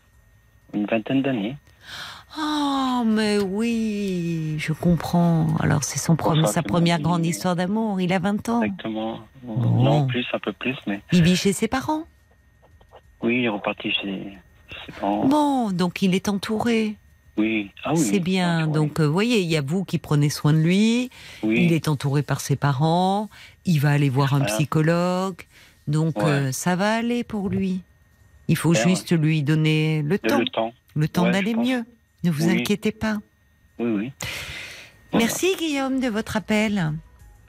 [0.73, 1.57] Une vingtaine d'années.
[2.39, 5.47] Oh, mais oui, je comprends.
[5.61, 8.01] Alors, c'est son premier- sa première grande histoire d'amour.
[8.01, 8.62] Il a 20 ans.
[8.62, 9.20] Exactement.
[9.43, 9.82] Bon.
[9.82, 12.05] Non, plus, un peu plus, mais Il vit chez ses parents.
[13.22, 14.32] oui, il est reparti chez
[14.87, 15.26] ses parents.
[15.26, 16.97] Bon, donc il est entouré.
[17.37, 17.70] Oui.
[17.85, 17.99] Ah oui.
[17.99, 18.66] c'est bien.
[18.68, 21.11] Donc, euh, vous voyez, il y a vous qui prenez soin de lui.
[21.43, 21.64] oui.
[21.66, 23.28] Il est entouré par ses parents.
[23.66, 24.55] Il va aller voir un Voilà.
[24.55, 25.37] psychologue.
[25.89, 26.24] Donc, Ouais.
[26.30, 27.80] euh, ça va aller pour lui.
[28.49, 30.72] Il faut juste lui donner le De temps, le temps.
[30.95, 31.85] le temps Ouais, d'aller mieux.
[32.25, 32.61] Ne vous Oui.
[32.61, 33.18] inquiétez pas.
[33.79, 34.12] Oui, oui.
[35.12, 35.27] Voilà.
[35.27, 36.93] Merci Guillaume de votre appel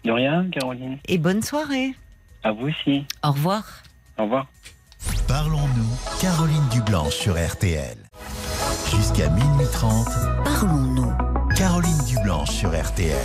[0.03, 0.97] De rien, Caroline.
[1.07, 1.95] et bonne soirée.
[2.43, 3.05] À vous aussi.
[3.23, 3.63] Au revoir.
[4.19, 4.47] Au revoir.
[5.27, 7.97] Parlons-nous, Caroline Dublanche sur RTL.
[8.91, 10.07] Jusqu'à minuit 30,
[10.43, 11.11] Parlons-nous.
[11.55, 13.15] Caroline Dublanche sur RTL.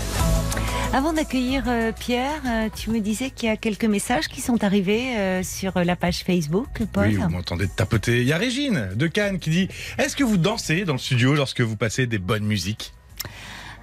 [0.92, 4.64] Avant d'accueillir euh, Pierre, euh, tu me disais qu'il y a quelques messages qui sont
[4.64, 7.06] arrivés euh, sur la page Facebook, Paul.
[7.06, 8.22] Oui, vous m'entendez tapoter.
[8.22, 9.68] Il y a Régine de Cannes qui dit
[9.98, 12.92] Est-ce que vous dansez dans le studio lorsque vous passez des bonnes musiques?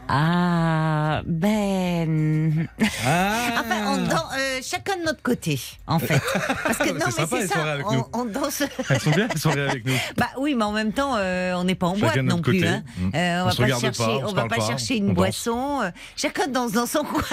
[0.10, 2.68] Ah, ben.
[3.06, 6.22] Ah Enfin, on dan- euh, chacun de notre côté, en fait.
[6.64, 7.72] Parce que non, mais c'est ça.
[7.74, 8.06] avec on, nous.
[8.14, 8.64] on danse.
[8.90, 9.94] Elles sont bien, les soirées avec nous.
[10.18, 12.66] Bah oui, mais en même temps, euh, on n'est pas en Chacun boîte non plus.
[12.66, 12.84] hein.
[12.98, 13.10] Mm.
[13.16, 14.94] Euh, on, On va pas chercher, pas, on on se va parle pas pas, chercher
[14.96, 15.16] on une danse.
[15.16, 15.92] boisson.
[16.16, 17.24] chacun danse dans son coin.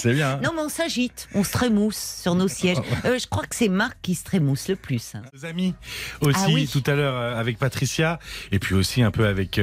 [0.00, 0.32] C'est bien.
[0.32, 0.40] hein.
[0.42, 2.78] Non, mais on s'agite, on se trémousse sur nos sièges.
[3.04, 5.12] Euh, je crois que c'est Marc qui se trémousse le plus.
[5.34, 5.74] Nos amis
[6.20, 6.68] aussi Ah oui.
[6.72, 8.18] tout à l'heure avec Patricia
[8.52, 9.60] et puis aussi un peu avec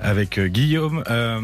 [0.00, 1.02] avec Guillaume.
[1.10, 1.40] Euh,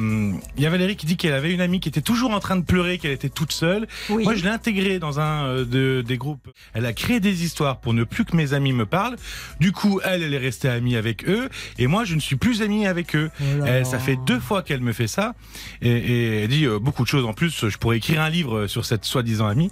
[0.57, 2.57] Il y a Valérie qui dit qu'elle avait une amie qui était toujours en train
[2.57, 3.87] de pleurer, qu'elle était toute seule.
[4.11, 4.25] Oui.
[4.25, 6.49] Moi, je l'ai intégrée dans un euh, de, des groupes.
[6.75, 9.17] Elle a créé des histoires pour ne plus que mes amis me parlent.
[9.61, 11.49] Du coup, elle, elle est restée amie avec eux
[11.79, 13.31] et moi, je ne suis plus amie avec eux.
[13.41, 15.35] Oh Elle, ça fait deux fois qu'elle me fait ça
[15.83, 17.69] et, et elle dit euh, beaucoup de choses en plus.
[17.69, 19.71] Je pourrais écrire un livre sur cette soi-disant amie.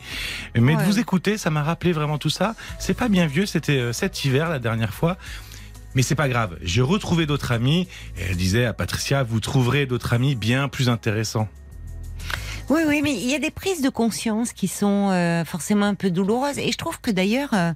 [0.58, 0.82] Mais Ouais.
[0.82, 2.54] de vous écouter, ça m'a rappelé vraiment tout ça.
[2.78, 5.16] C'est pas bien vieux, c'était euh, cet hiver la dernière fois.
[5.94, 9.86] Mais c'est pas grave, j'ai retrouvé d'autres amis et elle disait à Patricia, vous trouverez
[9.86, 11.48] d'autres amis bien plus intéressants.
[12.70, 15.94] Oui, oui, mais il y a des prises de conscience qui sont euh, forcément un
[15.94, 16.58] peu douloureuses.
[16.58, 17.72] Et je trouve que d'ailleurs, euh,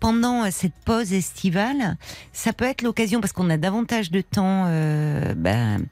[0.00, 1.96] pendant euh, cette pause estivale,
[2.32, 4.64] ça peut être l'occasion, parce qu'on a davantage de temps
[5.36, 5.86] ben,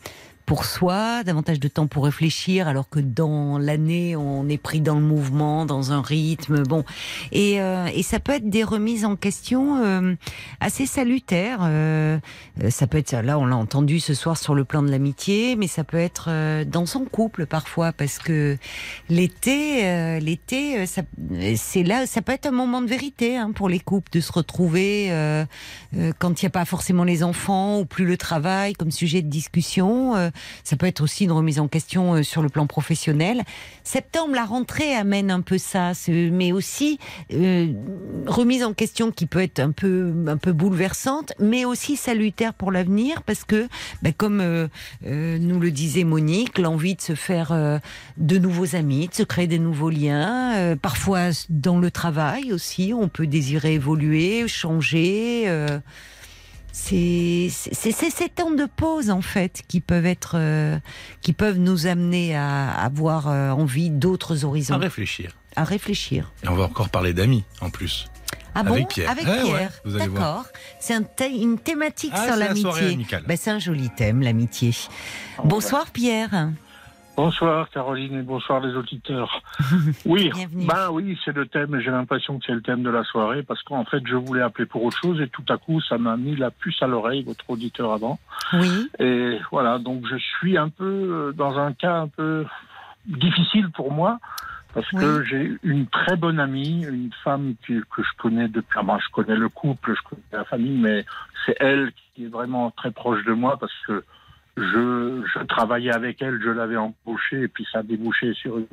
[0.46, 4.94] pour soi, davantage de temps pour réfléchir, alors que dans l'année, on est pris dans
[4.96, 6.62] le mouvement, dans un rythme.
[6.62, 6.84] Bon,
[7.30, 10.14] et, euh, et ça peut être des remises en question euh,
[10.60, 11.60] assez salutaires.
[11.62, 12.18] Euh,
[12.70, 15.66] ça peut être, là, on l'a entendu ce soir sur le plan de l'amitié, mais
[15.66, 18.56] ça peut être euh, dans son couple parfois, parce que
[19.08, 20.86] l'été, euh, l'été, euh,
[21.56, 24.32] c'est là, ça peut être un moment de vérité hein, pour les couples de se
[24.32, 25.10] retrouver
[26.18, 29.28] quand il n'y a pas forcément les enfants ou plus le travail comme sujet de
[29.28, 30.31] discussion.
[30.64, 33.42] Ça peut être aussi une remise en question euh, sur le plan professionnel.
[33.84, 36.98] Septembre, la rentrée amène un peu ça, mais aussi
[37.32, 37.72] euh,
[38.26, 42.72] remise en question qui peut être un peu un peu bouleversante, mais aussi salutaire pour
[42.72, 43.68] l'avenir parce que,
[44.02, 44.68] ben, comme euh,
[45.06, 47.78] euh, nous le disait Monique, l'envie de se faire euh,
[48.16, 53.08] de nouveaux amis, de se créer des nouveaux liens, parfois dans le travail aussi, on
[53.08, 55.46] peut désirer évoluer, changer.
[56.74, 60.78] Euh, c'est ces temps de pause en fait qui peuvent être euh,
[61.20, 65.32] qui peuvent nous amener à avoir euh, envie d'autres À horizons, réfléchir.
[65.56, 66.32] à réfléchir.
[66.42, 68.06] Et on va encore parler d'amis en plus.
[68.54, 69.10] Ah Avec bon Pierre.
[69.10, 69.72] Avec Pierre.
[69.84, 70.44] vous allez voir.
[70.44, 70.46] D'accord.
[70.80, 72.92] C'est un une thématique Ah, sur la l'amitié.
[72.92, 73.24] amicale.
[73.26, 74.74] Ben, c'est un joli thème, l'amitié.
[75.44, 76.50] Bonsoir Pierre.
[77.16, 79.42] Bonsoir Caroline et bonsoir les auditeurs.
[80.06, 80.66] Oui, Bienvenue.
[80.66, 83.42] ben oui, c'est le thème et j'ai l'impression que c'est le thème de la soirée
[83.42, 86.16] parce qu'en fait je voulais appeler pour autre chose et tout à coup ça m'a
[86.16, 88.18] mis la puce à l'oreille, votre auditeur avant.
[88.54, 88.88] Oui.
[88.98, 92.46] Et voilà, donc je suis un peu euh, dans un cas un peu
[93.06, 94.18] difficile pour moi
[94.74, 98.78] parce que j'ai une très bonne amie, une femme que je connais depuis.
[98.78, 101.04] ah ben, je connais le couple, je connais la famille, mais
[101.44, 104.02] c'est elle qui est vraiment très proche de moi parce que
[104.56, 108.66] je, je travaillais avec elle, je l'avais embauchée et puis ça a débouché sur une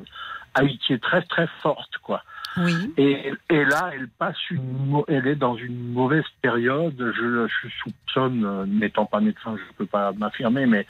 [0.54, 2.24] amitié très très forte, quoi.
[2.58, 2.94] Oui.
[2.98, 6.96] Et, et là, elle passe une, elle est dans une mauvaise période.
[6.98, 10.86] Je, je soupçonne, euh, n'étant pas médecin, je ne peux pas m'affirmer, mais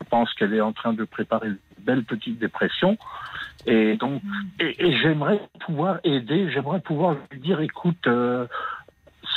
[0.00, 2.96] je pense qu'elle est en train de préparer une belle petite dépression.
[3.66, 4.22] Et donc,
[4.58, 8.46] et, et j'aimerais pouvoir aider, j'aimerais pouvoir lui dire, écoute, euh,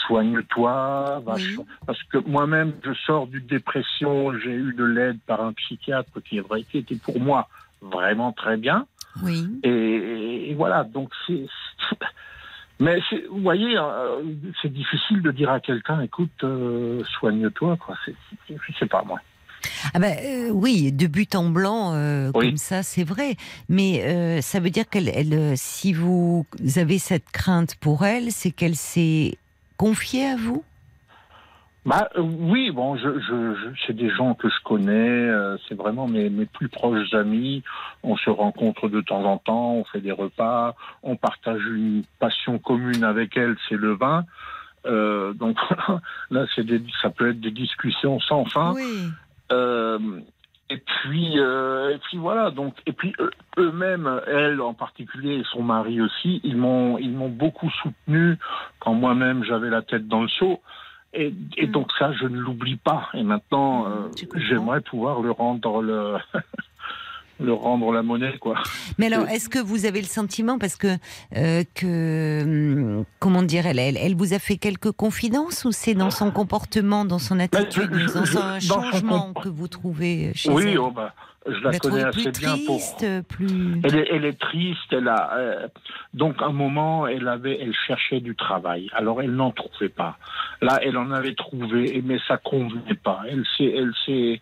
[0.07, 1.55] soigne-toi, va Oui.
[1.55, 6.21] so- parce que moi-même, je sors d'une dépression, j'ai eu de l'aide par un psychiatre
[6.23, 7.47] qui est vrai, qui était pour moi
[7.81, 8.87] vraiment très bien.
[9.23, 9.47] Oui.
[9.63, 11.45] Et, et voilà, donc c'est.
[12.79, 12.99] Mais
[13.31, 14.21] vous voyez, euh,
[14.61, 17.95] c'est difficile de dire à quelqu'un, écoute, euh, soigne-toi, quoi.
[18.49, 19.19] Je sais pas moi.
[19.95, 22.49] Ah ben euh, oui, de but en blanc euh, Oui.
[22.49, 23.35] comme ça, c'est vrai.
[23.67, 26.45] Mais euh, ça veut dire qu'elle, elle, si vous
[26.75, 29.39] avez cette crainte pour elle, c'est qu'elle s'est
[29.77, 30.63] confiée à vous?
[31.85, 35.75] Bah euh, oui, bon, je, je, je- c'est des gens que je connais, euh, c'est
[35.75, 37.63] vraiment mes, mes plus proches amis.
[38.03, 42.59] On se rencontre de temps en temps, on fait des repas, on partage une passion
[42.59, 44.25] commune avec elle, c'est le vin.
[44.85, 45.57] Euh, donc
[46.29, 48.73] là, c'est des, ça peut être des discussions sans fin.
[48.73, 49.07] Oui.
[50.69, 52.51] Euh, et puis, euh, et puis voilà.
[52.51, 57.11] Donc, et puis eux- eux-mêmes, elle en particulier et son mari aussi, ils m'ont, ils
[57.11, 58.37] m'ont beaucoup soutenu
[58.79, 60.61] quand moi-même j'avais la tête dans le seau.
[61.13, 61.71] Et, et Mm.
[61.71, 63.09] donc ça, je ne l'oublie pas.
[63.13, 66.17] Et maintenant, Mm, euh, j'aimerais pouvoir le rendre le,
[67.39, 68.55] le rendre la monnaie, quoi.
[68.97, 70.87] Mais alors, est-ce que vous avez le sentiment, parce que,
[71.35, 75.93] euh, que hum, comment dire, elle, elle, elle vous a fait quelques confidences ou c'est
[75.93, 80.31] dans son comportement, dans son attitude, je- dans je- son changement comp- que vous trouvez
[80.33, 81.13] chez Oui, elle oh, bah,
[81.45, 82.77] je la la connais assez plus bien pour.
[82.77, 83.79] triste, plus.
[83.83, 84.91] Elle est, elle est triste.
[84.91, 85.67] Elle a euh,
[86.13, 88.89] donc un moment, elle avait, elle cherchait du travail.
[88.93, 90.17] Alors elle n'en trouvait pas.
[90.61, 93.21] Là, elle en avait trouvé, mais ça convenait pas.
[93.29, 94.41] Elle s'est, elle s'est,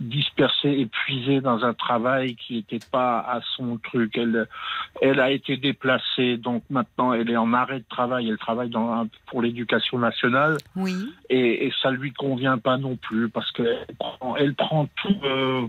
[0.00, 4.16] dispersée, épuisée dans un travail qui n'était pas à son truc.
[4.18, 4.46] Elle,
[5.00, 8.28] elle a été déplacée, donc maintenant elle est en arrêt de travail.
[8.28, 10.58] Elle travaille dans, pour l'éducation nationale.
[10.76, 10.94] Oui.
[11.30, 15.16] Et, et ça lui convient pas non plus parce qu'elle prend, elle prend tout.
[15.24, 15.66] euh,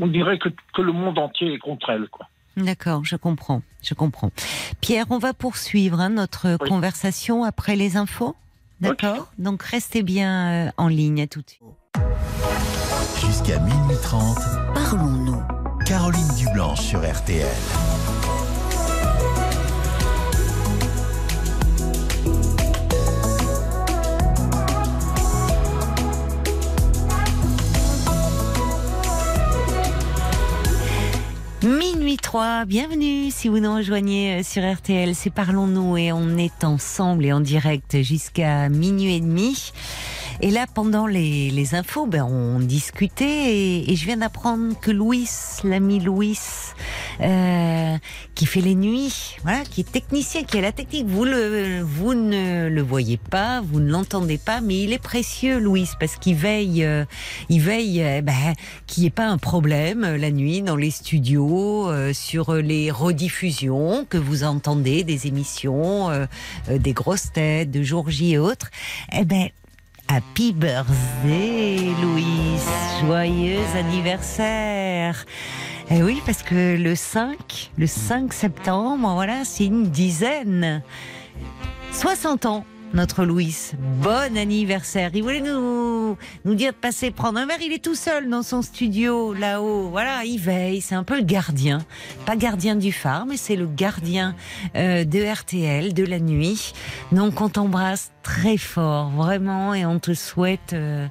[0.00, 2.26] on dirait que, que le monde entier est contre elle, quoi.
[2.56, 4.30] D'accord, je comprends, je comprends.
[4.80, 6.68] Pierre, on va poursuivre hein, notre Oui.
[6.68, 8.34] conversation après les infos.
[8.80, 9.30] D'accord?
[9.38, 11.62] Donc restez bien euh, en ligne à tout de suite.
[13.36, 14.38] Jusqu'à minuit 30,
[14.72, 15.42] Parlons-nous.
[15.84, 17.46] Caroline Dublanche sur RTL.
[31.62, 36.64] Minuit 3, bienvenue si vous nous rejoignez euh, sur RTL, c'est Parlons-nous et on est
[36.64, 39.72] ensemble et en direct jusqu'à minuit et demi.
[40.40, 44.90] Et là, pendant les, les infos, ben, on discutait et, et je viens d'apprendre que
[44.90, 45.28] Louis,
[45.64, 46.38] l'ami Louis,
[47.20, 47.96] euh,
[48.34, 52.12] qui fait les nuits, voilà, qui est technicien, qui a la technique, vous, le, vous
[52.12, 56.34] ne le voyez pas, vous ne l'entendez pas, mais il est précieux, Louis, parce qu'il
[56.34, 57.04] veille, euh,
[57.48, 58.52] il veille, euh, ben,
[58.86, 64.06] qu'il n'y ait pas un problème euh, la nuit dans les studios, sur les rediffusions
[64.08, 66.10] que vous entendez des émissions,
[66.68, 68.70] des grosses têtes, de jour J et autres.
[69.12, 69.48] Eh ben,
[70.08, 72.60] Happy birthday, Louis.
[73.00, 75.24] Joyeux anniversaire.
[75.90, 80.82] Eh oui, parce que le 5, le 5 septembre, voilà, c'est une dizaine.
[81.92, 83.72] 60 ans, notre Louis.
[84.02, 85.10] Bon anniversaire.
[85.14, 87.60] Il voulait nous, nous dire de passer prendre un verre.
[87.60, 89.88] Il est tout seul dans son studio, là-haut.
[89.90, 90.80] Voilà, il veille.
[90.80, 91.78] C'est un peu le gardien.
[92.24, 94.34] Pas gardien du phare, mais c'est le gardien
[94.76, 96.72] euh, de RTL, de la nuit.
[97.12, 101.06] Donc, on t'embrasse très fort, vraiment, et on te souhaite euh,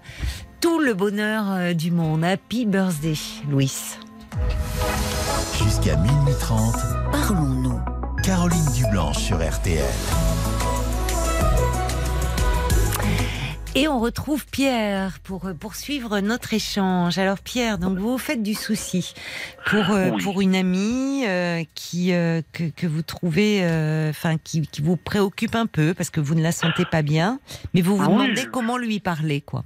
[0.62, 2.24] tout le bonheur euh, du monde.
[2.24, 3.16] Happy birthday,
[3.50, 3.74] Louis.
[5.64, 6.76] Jusqu'à minuit 30,
[7.12, 7.80] Parlons-nous.
[8.24, 9.84] Caroline Dublanche sur RTL.
[13.78, 17.18] Et on retrouve Pierre pour euh, poursuivre notre échange.
[17.18, 19.14] Alors Pierre, donc vous faites du souci
[19.66, 20.24] pour euh, Oui.
[20.24, 24.96] pour une amie euh, qui euh, que, que vous trouvez, euh, enfin qui, qui vous
[24.96, 27.40] préoccupe un peu parce que vous ne la sentez pas bien,
[27.74, 29.66] mais vous vous Ah oui, demandez comment lui parler, quoi.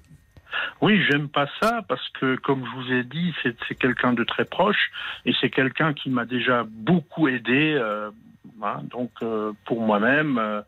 [0.81, 4.23] Oui, j'aime pas ça parce que, comme je vous ai dit, c'est c'est quelqu'un de
[4.23, 4.89] très proche
[5.25, 7.79] et c'est quelqu'un qui m'a déjà beaucoup aidé.
[8.63, 9.11] hein, donc,
[9.65, 10.63] pour moi-même.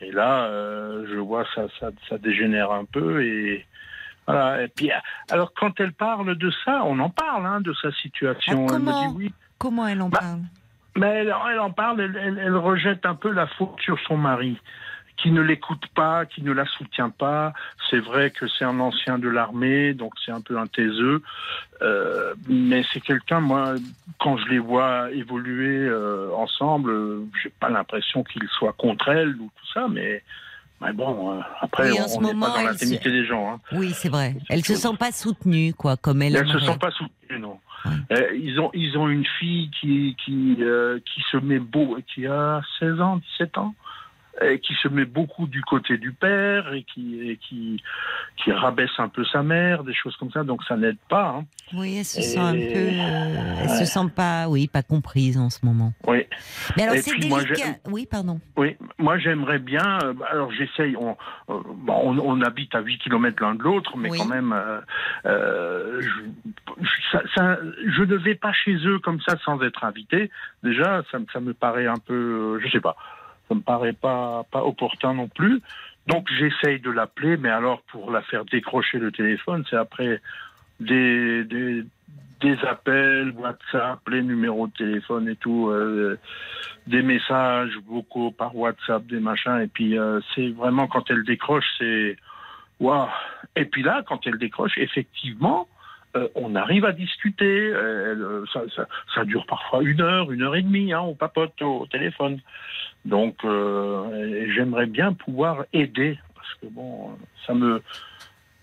[0.00, 3.66] Et là, euh, je vois ça, ça, ça dégénère un peu et
[4.26, 4.62] voilà.
[4.62, 4.90] Et puis,
[5.30, 8.66] alors, quand elle parle de ça, on en parle hein, de sa situation.
[8.68, 9.34] Ah, elle me comment dit oui.
[9.58, 10.40] Comment elle en Bah, parle?
[10.96, 14.16] Mais elle, elle en parle, elle, elle- elle rejette un peu la faute sur son
[14.16, 14.58] mari,
[15.20, 17.52] qui ne l'écoute pas, qui ne la soutient pas.
[17.90, 21.22] C'est vrai que c'est un ancien de l'armée, donc c'est un peu un taiseux.
[21.82, 23.74] Euh, mais c'est quelqu'un, moi,
[24.18, 29.36] quand je les vois évoluer euh, ensemble, euh, j'ai pas l'impression qu'il soit contre elle
[29.36, 30.22] ou tout ça, mais,
[30.80, 33.26] mais bon, euh, après, Oui, en ce on n'est moment, pas dans elle l'intimité des
[33.26, 33.52] gens.
[33.52, 33.60] Hein.
[33.72, 34.36] Oui, c'est vrai.
[34.48, 37.58] Elle se sent pas soutenue, quoi, comme elle Elles ne se sont pas soutenues, non.
[37.84, 37.92] Ouais.
[38.12, 42.26] Euh, ils ont ils ont une fille qui qui euh, qui se met beau qui
[42.26, 43.74] a 16 ans 17 ans
[44.62, 47.82] qui se met beaucoup du côté du père et qui et qui
[48.36, 51.44] qui rabaisse un peu sa mère des choses comme ça donc ça n'aide pas hein.
[51.74, 55.38] Oui, elle se Et- sent un peu, euh, elle se sent pas, oui, pas comprise
[55.38, 55.92] en ce moment.
[56.06, 56.24] oui
[56.76, 57.76] Mais alors c'est délicat.
[57.88, 58.40] Oui, pardon.
[58.56, 61.16] oui moi j'aimerais bien euh, alors j'essaye on,
[61.50, 64.18] euh, on on habite à 8 kilomètres l'un de l'autre mais Oui.
[64.18, 64.80] quand même euh,
[65.26, 66.08] euh, je,
[66.82, 70.30] je- ça- ça- je ne vais pas chez eux comme ça sans être invité
[70.62, 72.96] déjà ça, me- ça me paraît un peu je sais pas
[73.54, 75.60] me paraît pas pas opportun non plus.
[76.06, 80.20] Donc j'essaye de l'appeler mais alors pour la faire décrocher le téléphone c'est après
[80.80, 81.84] des, des
[82.40, 86.18] des appels WhatsApp les numéros de téléphone et tout euh,
[86.86, 89.60] des messages vocaux par WhatsApp des machins.
[89.60, 92.16] Et puis euh, c'est vraiment quand elle décroche c'est
[92.80, 93.08] waouh.
[93.56, 95.68] Et puis là quand elle décroche effectivement
[96.16, 97.44] euh, on arrive à discuter.
[97.72, 100.92] euh, ça, ça, ça dure parfois une heure, une heure et demie.
[100.92, 102.40] Hein, on papote au téléphone.
[103.04, 107.82] Donc, euh, j'aimerais bien pouvoir aider parce que bon, ça me.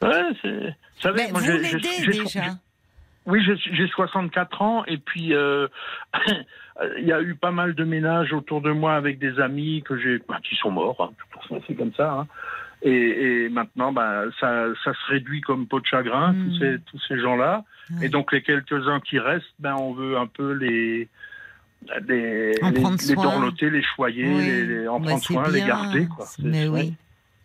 [0.01, 0.49] Ouais, c'est.
[0.59, 2.41] vous savez, Mais moi, vous j'ai- l'aidez j'ai- déjà.
[3.25, 5.67] oui, j'ai- j'ai 64 ans et puis euh,
[6.99, 9.97] il y a eu pas mal de ménages autour de moi avec des amis que
[9.97, 11.11] j'ai, bah, qui sont morts.
[11.49, 12.11] Hein, c'est comme ça.
[12.11, 12.27] hein.
[12.83, 12.91] Et,
[13.45, 17.19] et maintenant, bah, ça, ça se réduit comme peau de chagrin, tous ces, tous ces
[17.19, 17.63] gens-là.
[17.91, 18.05] Ouais.
[18.05, 21.09] Et donc les quelques-uns qui restent, ben, on veut un peu les
[22.07, 23.23] les, En les, prendre les soin.
[23.23, 24.45] dorloter, les choyer, Oui.
[24.45, 26.07] les, les- en Bah, prendre soin, les garder.
[26.07, 26.25] Quoi.
[26.39, 26.93] Mais oui.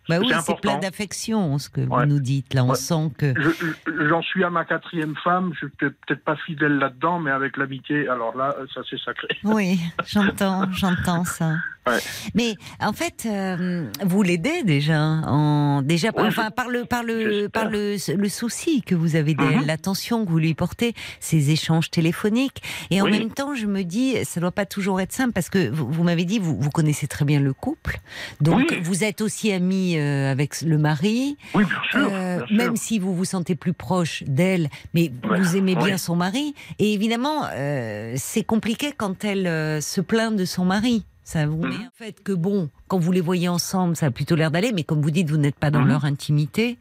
[0.08, 2.52] Bah oui, C'est plein d'affection, ce que vous nous dites.
[2.54, 2.74] Là, on Ouais.
[2.74, 3.32] sent que.
[3.40, 7.20] Je- je- J'en suis à ma quatrième femme, je suis peut-être peut-être pas fidèle là-dedans,
[7.20, 9.28] mais avec l'amitié, alors là, ça c'est sacré.
[9.44, 11.54] Oui, j'entends, j'entends ça.
[11.86, 11.98] Ouais.
[12.34, 17.48] Mais en fait, euh, vous l'aidez déjà, en déjà, Oui, enfin par le par le
[17.48, 19.66] par le, le souci que vous avez d'elle, Mhm.
[19.66, 23.10] l'attention que vous lui portez, ces échanges téléphoniques, et en Oui.
[23.18, 26.02] même temps, je me dis, ça doit pas toujours être simple parce que vous, vous
[26.04, 27.98] m'avez dit, vous, vous connaissez très bien le couple,
[28.40, 28.78] donc Oui.
[28.80, 32.08] vous êtes aussi ami euh, avec le mari, Oui, bien sûr.
[32.12, 32.56] euh, bien sûr.
[32.56, 36.54] même si vous vous sentez plus proche d'elle, mais Ouais, vous aimez bien son mari.
[36.78, 41.04] Et évidemment, euh, c'est compliqué quand elle euh, se plaint de son mari.
[41.32, 41.86] Ça vous met Mhm.
[41.86, 44.84] en fait que bon, quand vous les voyez ensemble, ça a plutôt l'air d'aller, mais
[44.84, 45.88] comme vous dites, vous n'êtes pas dans Mhm.
[45.88, 46.76] leur intimité.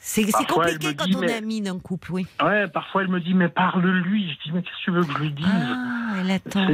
[0.00, 2.26] C'est compliqué quand on mais- est ami d'un couple, oui.
[2.42, 4.28] Ouais, parfois elle me dit, mais parle-lui.
[4.32, 5.46] Je dis, mais qu'est-ce que tu veux que je lui dise?
[5.48, 6.66] Ah, elle attend.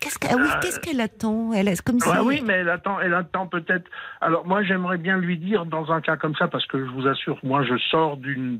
[0.00, 1.52] Qu'est-ce ah oui, Euh, qu'est-ce qu'elle attend?
[1.52, 1.96] Elle est comme.
[1.96, 3.88] Ouais, oui, mais elle attend, elle attend peut-être.
[4.20, 7.06] Alors moi, j'aimerais bien lui dire dans un cas comme ça, parce que je vous
[7.08, 8.58] assure, moi, je sors d'une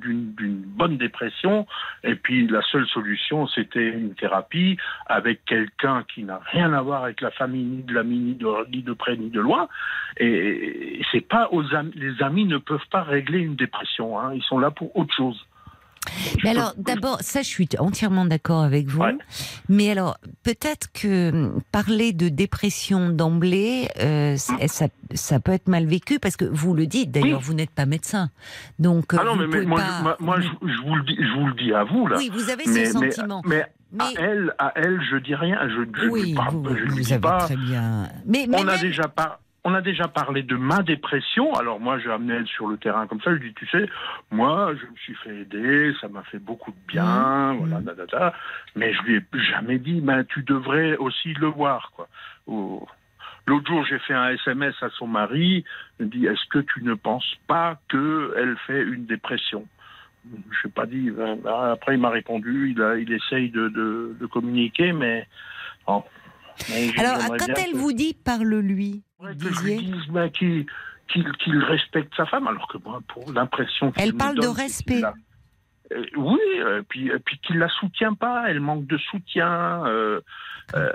[0.66, 1.66] bonne dépression,
[2.04, 4.76] et puis la seule solution, c'était une thérapie
[5.06, 8.70] avec quelqu'un qui n'a rien à voir avec la famille, ni de l'ami, ni de,
[8.70, 9.68] ni de près, ni de loin.
[10.16, 14.18] Et, et c'est pas aux amis, les amis ne peuvent pas régler une dépression.
[14.18, 15.46] Hein, ils sont là pour autre chose.
[16.44, 19.00] Mais alors, d'abord, ça, je suis entièrement d'accord avec vous.
[19.00, 19.16] Ouais.
[19.68, 25.68] Mais alors, peut-être que hum, parler de dépression d'emblée, euh, ça, ça, ça peut être
[25.68, 27.10] mal vécu parce que vous le dites.
[27.10, 27.44] D'ailleurs, Oui.
[27.44, 28.30] vous n'êtes pas médecin,
[28.78, 30.16] donc euh, Ah non, vous mais, mais moi, pas.
[30.18, 32.16] je, moi, je, je vous le dis, je vous le dis à vous là.
[32.18, 33.42] oui, vous avez mais, ce mais- sentiment.
[33.46, 35.58] mais Mais- à elle, à elle, je dis rien.
[35.68, 37.38] Je, oui, vous, vous dis avez pas.
[37.38, 38.08] très bien.
[38.26, 39.40] Mais, mais on a même- déjà pas.
[39.70, 41.52] On a déjà parlé de ma dépression.
[41.52, 43.34] Alors moi, j'ai amené elle sur le terrain comme ça.
[43.34, 43.86] Je dis, tu sais,
[44.30, 47.58] moi, je me suis fait aider, ça m'a fait beaucoup de bien, Mhm.
[47.58, 48.34] voilà, da, da, da.
[48.76, 52.08] Mais je lui ai jamais dit, ben, tu devrais aussi le voir, quoi.
[53.46, 55.64] L'autre jour, j'ai fait un SMS à son mari.
[56.00, 59.66] Lui ai dit, est-ce que tu ne penses pas que elle fait une dépression?
[60.50, 61.10] Je n'ai pas dit.
[61.10, 62.72] ben, ben, après, il m'a répondu.
[62.74, 65.26] Il, a, il essaye de, de, de communiquer, mais.
[66.98, 69.92] Alors, quand elle que- vous dit parle-lui, Ouais, vous que je lui disiez.
[69.92, 70.66] dise ben, qu'il
[71.64, 75.02] respecte sa femme, alors que moi, pour l'impression Elle parle de donne, c'est respect.
[75.90, 79.86] Euh, oui, et puis, et puis qu'il la soutient pas, elle manque de soutien.
[79.86, 80.20] euh,
[80.74, 80.90] euh,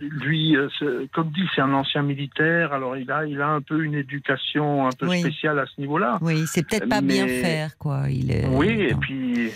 [0.00, 0.68] lui, euh,
[1.12, 4.84] comme dit, c'est un ancien militaire, alors il a, il a un peu une éducation
[4.88, 5.20] un peu Oui.
[5.20, 6.18] spéciale à ce niveau-là.
[6.22, 8.06] oui, c'est peut-être pas bien faire, quoi.
[8.10, 8.46] Il est.
[8.48, 9.50] Oui, et puis.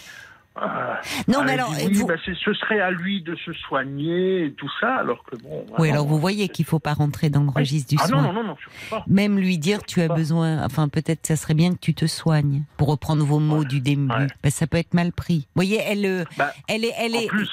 [0.63, 0.95] Euh,
[1.29, 4.47] Non, mais alors, dit, oui, vous- ben, c'est- ce serait à lui de se soigner
[4.47, 5.67] et tout ça, alors que bon.
[5.79, 7.53] Oui, alors vous voyez qu'il faut pas rentrer dans le Oui.
[7.57, 8.23] registre du Ah soin.
[8.23, 8.57] non, non, non,
[8.91, 9.05] pas.
[9.07, 10.15] Même lui dire tu as Pas.
[10.15, 13.65] besoin, enfin peut-être ça serait bien que tu te soignes, pour reprendre vos mots Ouais.
[13.67, 14.09] du début.
[14.13, 14.27] Ouais.
[14.43, 15.41] Que ça peut être mal pris.
[15.55, 17.49] Vous voyez, elle, euh, Bah, elle est, elle est plus,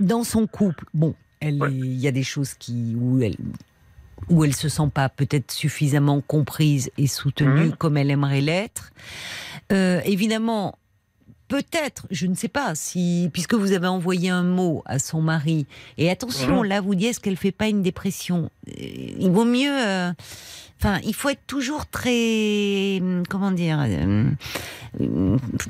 [0.00, 0.84] dans son couple.
[0.94, 1.52] Bon, Ouais.
[1.70, 3.36] il y a des choses qui où elle
[4.28, 7.76] où elle se sent pas peut-être suffisamment comprise et soutenue Mhm.
[7.76, 8.90] comme elle aimerait l'être.
[9.72, 10.76] Euh, évidemment.
[11.48, 15.66] Peut-être, je ne sais pas si, puisque vous avez envoyé un mot à son mari,
[15.96, 16.68] et attention, Mhm.
[16.68, 18.50] là vous dites est-ce qu'elle fait pas une dépression?
[18.68, 18.72] Euh,
[19.18, 20.12] Il vaut mieux, euh,
[20.78, 24.24] enfin, il faut être toujours très, hum, comment dire, euh,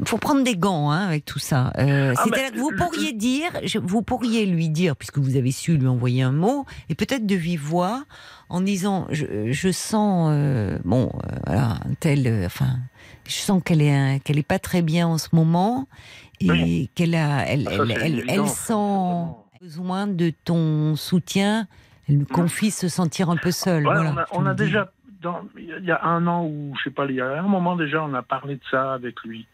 [0.04, 1.72] faut prendre des gants hein, avec tout ça.
[1.78, 3.50] Euh, Ah, C'est-à-dire que vous pourriez dire,
[3.82, 7.34] vous pourriez lui dire, puisque vous avez su lui envoyer un mot, et peut-être de
[7.34, 8.04] vive voix,
[8.48, 10.32] en disant, je, je sens,
[10.84, 11.10] bon,
[11.46, 12.78] voilà, un tel, enfin,
[13.28, 15.86] je sens qu'elle est, un- qu'elle est pas très bien en ce moment,
[16.40, 16.90] et Oui.
[16.94, 18.74] qu'elle a, elle, Ah, elle, elle, sent
[19.60, 21.66] besoin de ton soutien.
[22.08, 23.86] Elle lui confie se sentir un peu seule.
[23.86, 24.90] Ouais, voilà, on a, je on déjà,
[25.58, 28.02] il y a un an ou je sais pas, il y a un moment déjà,
[28.02, 29.46] on a parlé de ça avec lui.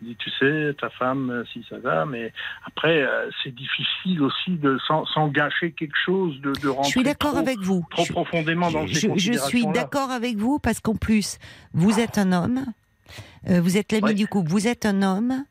[0.00, 2.32] Il dit, tu sais, ta femme, euh, si ça va, mais
[2.64, 6.90] après, euh, c'est difficile aussi de, sans, sans gâcher quelque chose, de, de Je rentrer
[6.92, 7.84] suis d'accord trop, avec vous.
[7.90, 11.38] trop Je- profondément dans je, ces je- je suis d'accord avec vous parce qu'en plus,
[11.74, 12.64] vous êtes un homme.
[13.48, 14.14] Euh, vous êtes l'ami Ouais.
[14.14, 15.44] du couple, vous êtes un homme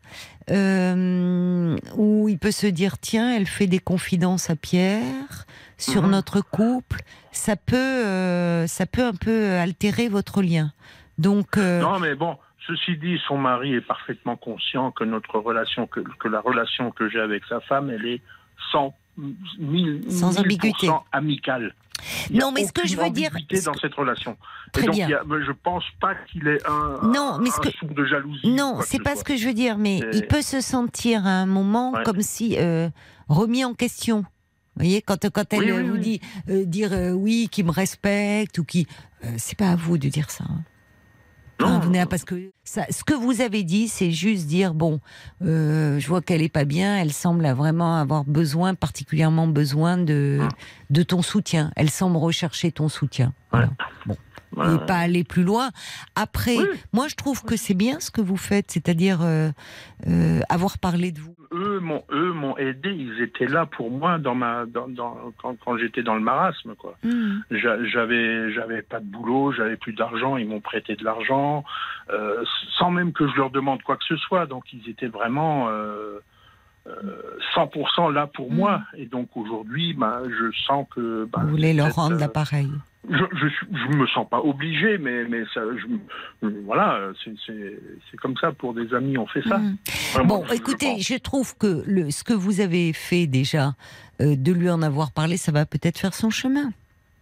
[0.51, 5.45] euh, où il peut se dire tiens, elle fait des confidences à Pierre
[5.77, 6.11] sur Mhm.
[6.11, 10.71] notre couple, ça peut, euh, ça peut un peu altérer votre lien.
[11.17, 15.99] Donc, Non, mais bon, ceci dit, son mari est parfaitement conscient que notre relation, que,
[16.19, 18.21] que la relation que j'ai avec sa femme, elle est
[18.71, 18.93] sans,
[19.57, 20.89] mille, Sans 1000% ambiguïté.
[21.11, 21.73] amicale.
[22.29, 23.31] Il Non, mais ce que je veux dire-
[23.65, 24.37] dans cette relation.
[24.71, 25.07] Très Et donc, bien.
[25.07, 27.89] il y a- je pense pas qu'il ait un, Non, mais ce un que- sourd
[27.93, 28.47] de jalousie.
[28.49, 31.31] Non, c'est ce pas ce que je veux dire, mais il peut se sentir à
[31.31, 32.03] un moment Ouais.
[32.03, 32.89] comme si euh,
[33.29, 34.19] remis en question.
[34.19, 35.99] Vous voyez, quand, quand elle Oui, oui.
[35.99, 38.87] dit euh, dire euh, oui, qui me respecte ou qui,
[39.37, 40.43] c'est pas à vous de dire ça.
[40.47, 40.61] hein.
[41.59, 44.99] Vous n'avez- parce que ça, ce que vous avez dit, c'est juste dire bon,
[45.41, 46.97] euh, je vois qu'elle est pas bien.
[46.97, 50.49] Elle semble vraiment avoir besoin, particulièrement besoin de Hum.
[50.89, 51.71] de ton soutien.
[51.75, 53.33] Elle semble rechercher ton soutien.
[53.51, 53.69] Voilà.
[54.05, 54.15] Bon.
[54.55, 55.69] Et pas aller plus loin.
[56.15, 56.65] Après, Oui.
[56.93, 59.51] moi je trouve que c'est bien ce que vous faites, c'est-à-dire euh,
[60.07, 61.35] euh, avoir parlé de vous.
[61.51, 62.91] Eux m'ont eux m'ont aidé.
[62.91, 66.75] Ils étaient là pour moi dans ma dans, dans- quand, quand j'étais dans le marasme
[66.75, 66.95] quoi.
[67.51, 71.63] J'a- j'avais j'avais pas de boulot j'avais plus d'argent ils m'ont prêté de l'argent
[72.09, 72.43] euh,
[72.77, 74.45] sans même que je leur demande quoi que ce soit.
[74.45, 76.19] Donc ils étaient vraiment euh,
[77.55, 81.93] 100% là pour moi et donc aujourd'hui ben je sens que ben, Vous voulez leur
[81.95, 82.69] rendre euh, l'appareil.
[83.09, 85.61] je, je, je me sens pas obligé, mais, mais ça,
[86.41, 89.61] je, voilà, c'est- comme ça pour des amis, on fait ça.
[90.13, 93.73] Vraiment, Bon, je- écoutez, je trouve que le, ce que vous avez fait déjà,
[94.21, 96.71] euh, de lui en avoir parlé, ça va peut-être faire son chemin.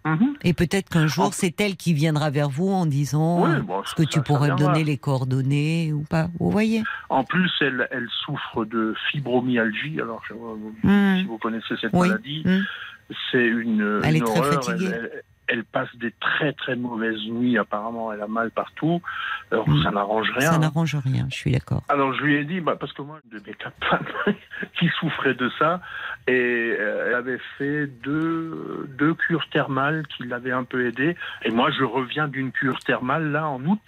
[0.05, 0.35] Mhm.
[0.43, 3.95] Et peut-être qu'un jour, c'est elle qui viendra vers vous en disant Oui, bon, est-ce
[3.95, 6.27] que ça- tu pourrais me donner les coordonnées ou pas?
[6.39, 9.99] Vous voyez En plus, elle, elle souffre de fibromyalgie.
[9.99, 10.33] Alors, je-
[10.87, 11.17] Mhm.
[11.19, 12.09] si vous connaissez cette Oui.
[12.09, 12.65] maladie, Mhm.
[13.31, 14.53] c'est une, Elle une est très horreur.
[14.63, 14.85] fatiguée.
[14.93, 17.57] Elle, elle- elle passe des très très mauvaises nuits.
[17.57, 18.99] Apparemment, elle a mal partout.
[19.51, 19.83] Alors, Mhm.
[19.83, 20.51] ça n'arrange rien.
[20.51, 21.83] Ça n'arrange rien, je suis d'accord.
[21.87, 24.05] Alors je lui ai dit, bah, parce que moi, de mes quatre femmes
[24.79, 25.81] qui souffraient de ça,
[26.27, 31.15] et euh, elle avait fait deux, deux cures thermales qui l'avaient un peu aidé.
[31.43, 33.81] Et moi, je reviens d'une cure thermale là en août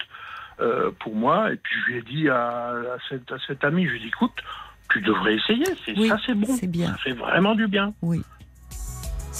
[0.60, 1.52] euh, pour moi.
[1.52, 4.02] Et puis je lui ai dit à, à cette, à cette amie, je lui ai
[4.02, 4.36] dit, écoute,
[4.90, 5.64] tu devrais essayer.
[5.84, 6.46] C'est, Oui, ça, c'est bon.
[6.46, 6.88] c'est bien.
[6.92, 7.92] Ça fait vraiment du bien.
[8.02, 8.22] Oui.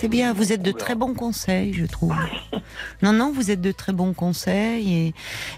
[0.00, 2.14] C'est bien, vous êtes de très bons conseils, je trouve.
[3.02, 5.12] Non, non, vous êtes de très bons conseils.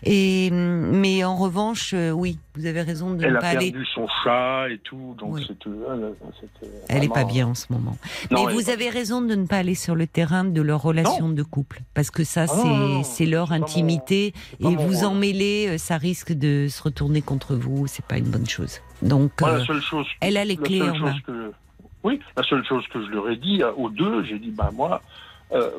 [0.05, 3.51] Et, et, mais en revanche, euh, oui, vous avez raison de Elle ne a pas
[3.53, 3.85] perdu aller.
[3.95, 5.45] son chat et tout, donc Oui.
[5.47, 6.11] c'était, euh,
[6.89, 7.97] Elle est pas bien en ce moment.
[8.31, 10.63] Non, mais elle vous pas avez raison de ne pas aller sur le terrain de
[10.63, 11.81] leur relation de couple.
[11.95, 14.33] Parce que ça, Ah c'est leur mon- intimité.
[14.61, 15.05] Et vous rôle.
[15.05, 17.87] en mêler, euh, ça risque de se retourner contre vous.
[17.87, 18.81] C'est pas une bonne chose.
[19.03, 21.17] Donc, Moi, euh, la seule chose, elle a les clés en main.
[21.27, 21.53] que-
[22.03, 24.71] oui, la seule chose que je leur ai dit euh, aux deux, j'ai dit, bah
[24.73, 25.03] moi,
[25.53, 25.71] euh,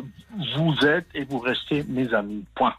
[0.56, 2.46] vous êtes et vous restez mes amis.
[2.56, 2.76] Point.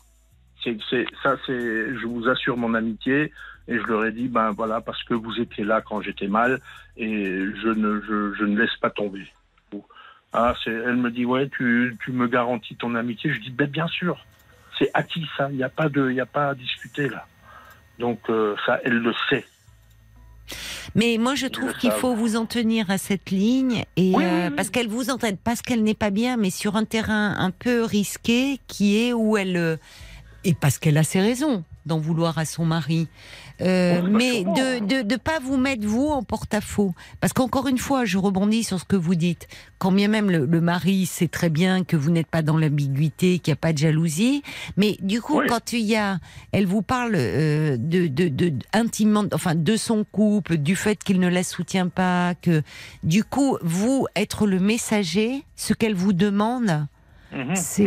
[0.63, 3.33] C'est, c'est, ça, c'est, je vous assure mon amitié.
[3.69, 6.61] Et je leur ai dit, ben voilà, parce que vous étiez là quand j'étais mal,
[6.97, 9.25] et je ne, je, ne laisse pas tomber.
[10.33, 13.33] Ah, c'est, elle me dit, ouais, tu, tu me garantis ton amitié.
[13.33, 14.25] Je dis, ben bien sûr,
[14.79, 15.49] c'est acquis ça.
[15.51, 17.27] Il n'y a pas de, il a pas à discuter là.
[17.99, 19.45] Donc euh, ça, elle le sait.
[20.95, 24.29] Mais moi, je trouve qu'il faut vous en tenir à cette ligne, et Oui, euh,
[24.45, 24.55] oui, oui.
[24.57, 27.83] parce qu'elle vous entraîne, parce qu'elle n'est pas bien, mais sur un terrain un peu
[27.85, 29.77] risqué, qui est où elle euh,
[30.45, 33.09] et parce qu'elle a ses raisons d'en vouloir à son mari,
[33.63, 37.79] Euh, bah, mais de de de pas vous mettre vous en porte-à-faux, parce qu'encore une
[37.79, 39.47] fois, je rebondis sur ce que vous dites.
[39.79, 43.39] Quand bien même le, le mari sait très bien que vous n'êtes pas dans l'ambiguïté,
[43.39, 44.43] qu'il n'y a pas de jalousie,
[44.77, 45.47] mais du coup, Oui.
[45.49, 46.19] quand il y a,
[46.53, 51.21] elle vous parle euh, de, de, de intimement, enfin de son couple, du fait qu'il
[51.21, 52.63] ne la soutient pas, que
[53.05, 56.87] du coup vous être le messager, ce qu'elle vous demande,
[57.33, 57.55] Mhm.
[57.57, 57.85] c'est,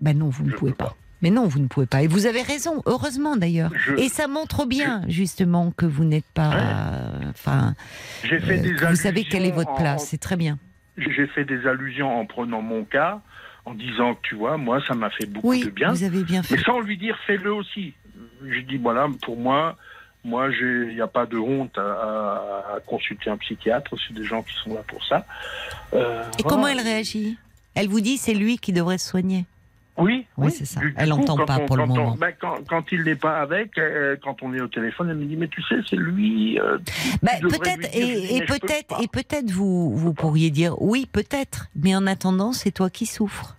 [0.00, 0.96] ben non, vous ne pouvez pas.
[1.24, 2.02] Mais non, vous ne pouvez pas.
[2.02, 3.70] Et vous avez raison, heureusement d'ailleurs.
[3.74, 6.52] Je- Et ça montre bien justement que vous n'êtes pas,
[7.30, 7.74] enfin,
[8.30, 8.38] euh,
[8.90, 10.06] vous savez quelle est votre en- place.
[10.08, 10.58] C'est très bien.
[10.98, 13.20] J'ai fait des allusions en prenant mon cas,
[13.64, 15.92] en disant que tu vois, moi, ça m'a fait beaucoup Oui, de bien.
[15.92, 16.56] vous avez bien fait.
[16.56, 17.94] Mais sans lui dire, fais-le aussi.
[18.46, 19.78] J'ai dit, voilà, pour moi,
[20.24, 23.94] moi, il n'y a pas de honte à, à- à consulter un psychiatre.
[24.06, 25.24] C'est des gens qui sont là pour ça.
[25.94, 26.48] Euh, Et voilà.
[26.48, 27.38] comment elle réagit?
[27.74, 29.46] Elle vous dit c'est lui qui devrait se soigner.
[29.96, 30.80] Oui, Oui, c'est ça.
[30.80, 32.16] Du- Elle coup, entend quand pas on- pour le quand on- moment.
[32.18, 35.24] ben, quand, quand il n'est pas avec, euh, quand on est au téléphone, elle me
[35.24, 36.58] dit, mais tu sais, c'est lui.
[36.58, 36.78] euh,
[37.22, 42.52] Bah, peut-être et, peut-être et peut-être vous vous pourriez dire oui peut-être mais en attendant
[42.52, 43.56] c'est toi qui souffres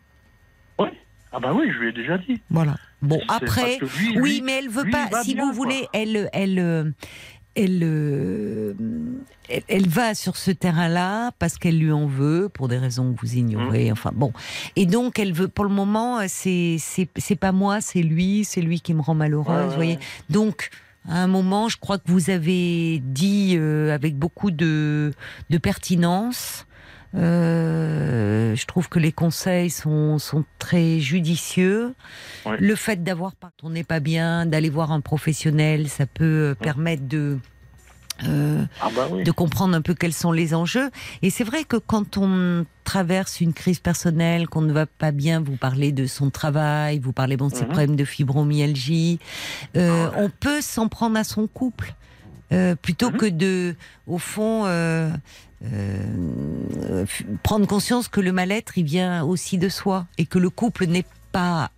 [1.38, 2.42] Ah bah oui, je lui ai déjà dit.
[2.50, 5.56] voilà bon après lui, oui lui- mais elle veut pas si bien, vous quoi.
[5.66, 6.84] voulez elle elle euh,
[7.56, 8.74] elle, euh,
[9.50, 13.20] elle elle va sur ce terrain-là parce qu'elle lui en veut pour des raisons que
[13.22, 13.40] vous Mmh.
[13.40, 14.32] ignorez enfin bon
[14.76, 18.62] et donc elle veut pour le moment c'est c'est c'est pas moi c'est lui c'est
[18.62, 20.00] lui qui me rend malheureuse Ouais, vous ouais, voyez
[20.30, 20.70] donc
[21.08, 25.12] à un moment, je crois que vous avez dit euh, avec beaucoup de,
[25.52, 26.66] de pertinence.
[27.16, 31.94] Euh, je trouve que les conseils sont, sont très judicieux.
[32.46, 32.58] Ouais.
[32.60, 36.56] Le fait d'avoir pas, on n'est pas bien, d'aller voir un professionnel, ça peut euh,
[36.56, 37.40] permettre de
[38.26, 39.24] euh, Ah bah oui.
[39.24, 40.90] de comprendre un peu quels sont les enjeux.
[41.22, 45.42] Et c'est vrai que quand on traverse une crise personnelle, qu'on ne va pas bien,
[45.42, 47.72] vous parlez de son travail, vous parlez bon de ses Mhm.
[47.72, 49.20] problèmes de fibromyalgie,
[49.76, 51.94] euh, Ah on peut s'en prendre à son couple.
[52.52, 53.18] euh, plutôt Mhm.
[53.18, 54.66] que de, au fond,
[55.74, 57.06] euh,
[57.44, 61.06] prendre conscience que le mal-être, il vient aussi de soi et que le couple n'est
[61.32, 61.72] pas,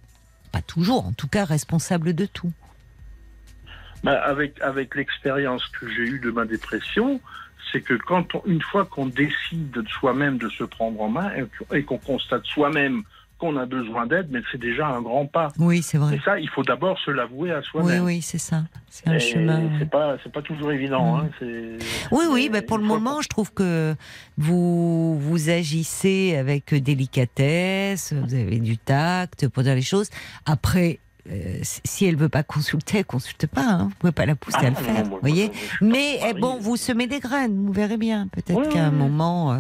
[0.52, 2.52] pas toujours, en tout cas, responsable de tout.
[4.04, 7.20] Bah, avec avec l'expérience que j'ai eue de ma dépression,
[7.72, 11.32] c'est que quand on- une fois qu'on décide de soi-même de se prendre en main
[11.74, 13.04] et qu'on constate soi-même
[13.38, 15.50] qu'on a besoin d'aide, mais c'est déjà un grand pas.
[15.60, 16.16] Oui, c'est vrai.
[16.16, 18.04] Et ça, il faut d'abord se l'avouer à Oui, soi-même.
[18.04, 18.64] oui, c'est ça.
[18.90, 19.70] C'est un Et chemin.
[19.80, 21.18] C'est pas, c'est pas toujours évident.
[21.18, 21.20] Mm.
[21.42, 21.78] Hein.
[22.12, 23.96] Oui, oui, bah pour le moment, je trouve que
[24.38, 30.10] vous vous agissez avec délicatesse, vous avez du tact pour dire les choses.
[30.46, 33.62] Après, euh, si elle veut pas consulter, elle consulte pas.
[33.66, 33.84] Hein.
[33.90, 35.52] Vous pouvez pas la pousser Ah, à le non, faire, non, moi, voyez.
[35.82, 38.28] Mais eh, bon, vous semez des graines, vous verrez bien.
[38.32, 39.02] Peut-être Oui, qu'à un oui, oui.
[39.10, 39.54] moment.
[39.54, 39.58] euh,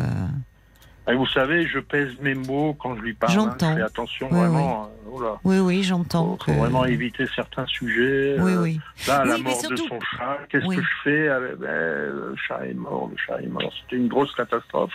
[1.09, 3.31] Et vous savez, je pèse mes mots quand je lui parle.
[3.31, 3.35] hein.
[3.35, 3.71] J'entends.
[3.71, 4.83] Je fais attention Oui, vraiment.
[5.05, 5.39] euh, oh là.
[5.45, 6.37] Oui, oui, j'entends.
[6.37, 8.35] Faut, faut que- vraiment éviter certains sujets.
[8.39, 8.79] Oui, euh, oui.
[9.07, 10.75] Là, la Oui, mort surtout- de son chat, qu'est-ce Oui.
[10.75, 13.71] que je fais avec- ben, Le chat est mort, le chat est mort.
[13.83, 14.91] C'était une grosse catastrophe.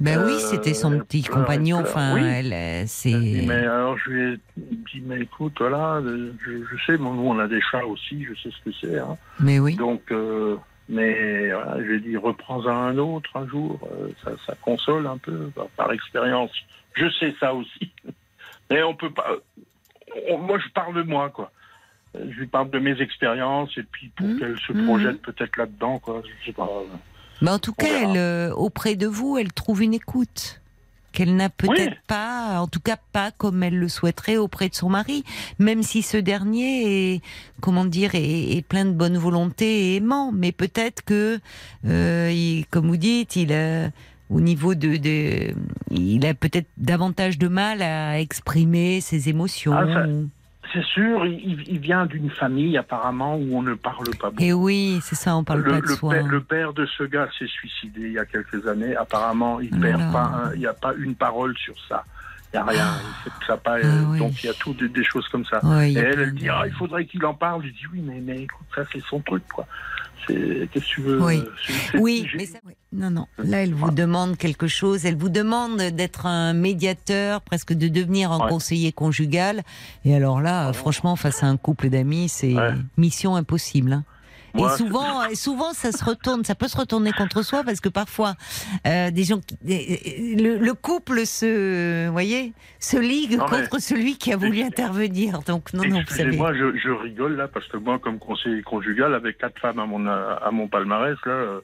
[0.00, 1.78] Ben oui, Euh, c'était son petit pleure, compagnon.
[1.80, 2.20] Enfin, Oui.
[2.24, 3.10] elle, c'est.
[3.46, 7.38] Mais alors, je lui ai dit, mais écoute, voilà, je, je sais, bon, nous, on
[7.40, 8.96] a des chats aussi, je sais ce que c'est.
[8.98, 9.16] Hein.
[9.40, 9.74] Mais oui.
[9.74, 10.56] Donc, euh,
[10.88, 13.78] mais voilà, je lui ai dit, reprends-en un autre un jour.
[13.92, 16.50] euh, ça, ça console un peu, par, par expérience.
[16.94, 17.92] Je sais ça aussi.
[18.70, 19.30] Mais on peut pas.
[20.30, 21.50] on- moi, je parle de moi, quoi.
[22.16, 24.38] Euh, Je lui parle de mes expériences et puis pour Mhm.
[24.38, 24.84] qu'elle se Mhm.
[24.86, 26.22] projette peut-être là-dedans, quoi.
[26.24, 26.68] Je sais pas.
[27.42, 30.60] Mais en tout On cas, elle, euh, auprès de vous, elle trouve une écoute
[31.18, 31.96] qu'elle n'a peut-être Oui.
[32.06, 35.24] pas, en tout cas pas comme elle le souhaiterait auprès de son mari,
[35.58, 37.20] même si ce dernier est,
[37.60, 40.30] comment dire, est, est plein de bonne volonté et aimant.
[40.30, 41.40] Mais peut-être que,
[41.86, 43.90] euh, il- comme vous dites, il a,
[44.30, 45.54] au niveau de, de
[45.90, 49.72] il a peut-être davantage de mal à exprimer ses émotions.
[49.74, 50.06] Ah, ça-
[50.72, 54.42] C'est sûr, il, il vient d'une famille apparemment où on ne parle pas beaucoup.
[54.42, 56.12] Et oui, c'est ça, on parle le, pas de le soi.
[56.14, 58.94] père, le père de ce gars s'est suicidé il y a quelques années.
[58.96, 62.04] Apparemment, il Oh perd pas, un- il n'y a pas une parole sur ça.
[62.52, 62.88] Il n'y a rien.
[63.46, 64.18] Ça pas, Ah oui.
[64.18, 65.60] Donc il y a tout des, des choses comme ça.
[65.84, 67.62] Et elle, elle dit ah, il faudrait qu'il en parle.
[67.64, 69.66] Je dis oui, mais, mais écoute, ça c'est son truc quoi.
[70.26, 71.42] C'est qu'est-ce que tu veux Oui.
[71.66, 72.72] c'est- Oui, mais ça, oui.
[72.92, 73.26] non, non.
[73.38, 75.06] Là, elle vous demande quelque chose.
[75.06, 78.48] Elle vous demande d'être un médiateur, presque de devenir un Ouais.
[78.50, 79.62] conseiller conjugal.
[80.04, 82.74] Et alors là, franchement, face à un couple d'amis, c'est Ouais.
[82.96, 83.92] mission impossible.
[83.92, 84.04] hein.
[84.54, 87.80] Moi, et souvent, et souvent, ça se retourne, ça peut se retourner contre soi parce
[87.80, 88.34] que parfois,
[88.86, 94.32] euh, des gens, le, le couple se, vous voyez, se ligue Non, contre celui qui
[94.32, 95.40] a voulu intervenir.
[95.40, 96.22] Donc non, non, vous savez.
[96.22, 99.86] Excusez-moi, je, je rigole là parce que moi, comme conseiller conjugal, avec quatre femmes à
[99.86, 101.60] mon à mon palmarès là, euh,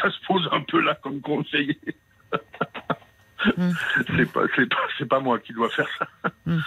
[0.00, 1.78] ça se pose un peu là comme conseiller.
[3.56, 3.70] Hmm.
[4.16, 6.08] c'est pas, c'est pas, c'est pas moi qui dois faire ça.
[6.46, 6.58] Hmm.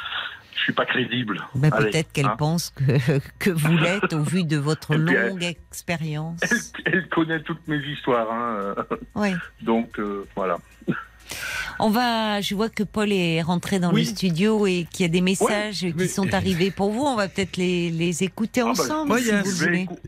[0.61, 1.41] Je suis pas crédible.
[1.55, 2.35] Ben, peut-être qu'elle hein.
[2.37, 6.39] pense que, que vous l'êtes au vu de votre elle- longue expérience.
[6.85, 8.75] Elle, elle connaît toutes mes histoires, hein,
[9.15, 9.31] Oui.
[9.63, 10.57] donc euh, voilà.
[11.79, 14.01] On va, je vois que Paul est rentré dans Oui.
[14.01, 17.01] le studio et qu'il y a des messages qui mais- sont arrivés pour vous.
[17.03, 19.65] On va peut-être les, les écouter bah, ensemble, il y si a- vous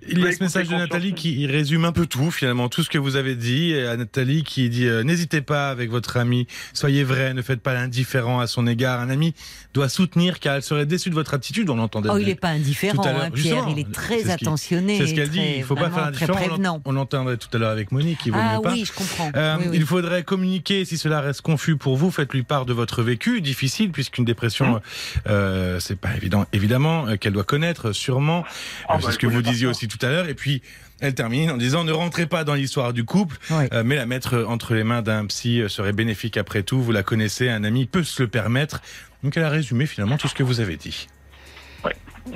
[0.08, 2.98] Il y ce message de Nathalie qui résume un peu tout, finalement, tout ce que
[2.98, 3.72] vous avez dit.
[3.72, 7.62] Et à Nathalie qui dit euh, N'hésitez pas avec votre ami, soyez vrai, ne faites
[7.62, 9.00] pas l'indifférent à son égard.
[9.00, 9.34] Un ami
[9.74, 11.70] doit soutenir car elle serait déçue de votre attitude.
[11.70, 12.10] On l'entendait.
[12.12, 13.66] Oh, il n'est pas indifférent, hein, Pierre.
[13.70, 14.98] Il est très attentionné.
[15.00, 15.42] C'est ce qu'elle dit.
[15.58, 16.34] Il faut pas faire l'indifférent.
[16.36, 16.82] prévenant.
[16.86, 18.20] On l'entendrait tout à l'heure avec Monique.
[18.26, 18.72] Il vaut Ah mieux pas.
[18.74, 19.32] oui, je comprends.
[19.36, 19.78] Euh, Oui, oui.
[19.78, 22.12] Il faudrait communiquer si cela reste confus pour vous.
[22.12, 24.80] Faites-lui part de votre vécu difficile, puisqu'une dépression,
[25.28, 28.44] euh, c'est pas évident, évidemment, euh, qu'elle doit connaître, sûrement.
[28.88, 30.30] Ah Euh, bah, c'est ce que vous disiez aussi tout à l'heure.
[30.30, 30.62] Et puis,
[31.00, 33.66] elle termine en disant ne rentrez pas dans l'histoire du couple, Oui.
[33.74, 36.82] euh, mais la mettre entre les mains d'un psy serait bénéfique après tout.
[36.82, 38.82] Vous la connaissez, un ami peut se le permettre.
[39.24, 41.08] Donc, elle a résumé finalement tout ce que vous avez dit.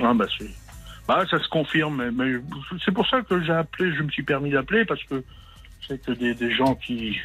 [0.00, 0.26] Ah bah.
[1.06, 2.34] Bah ça se confirme, mais,
[2.84, 5.24] c'est pour ça que j'ai appelé, je me suis permis d'appeler parce que
[5.86, 7.16] c'est que des, gens qui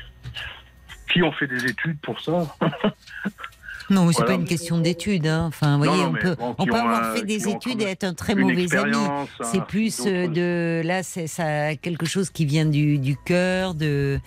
[1.21, 2.55] ont fait des études pour ça.
[3.93, 4.35] Non, mais c'est Voilà.
[4.35, 5.27] pas une question d'études.
[5.27, 5.45] Hein.
[5.47, 7.81] Enfin, vous Non, voyez, non, on peut, bon, on peut avoir un- fait des études
[7.81, 8.63] et être un très mauvais ami.
[8.63, 13.15] expérience, C'est hein, plus euh, de là, c'est ça quelque chose qui vient du, du
[13.17, 14.19] cœur, de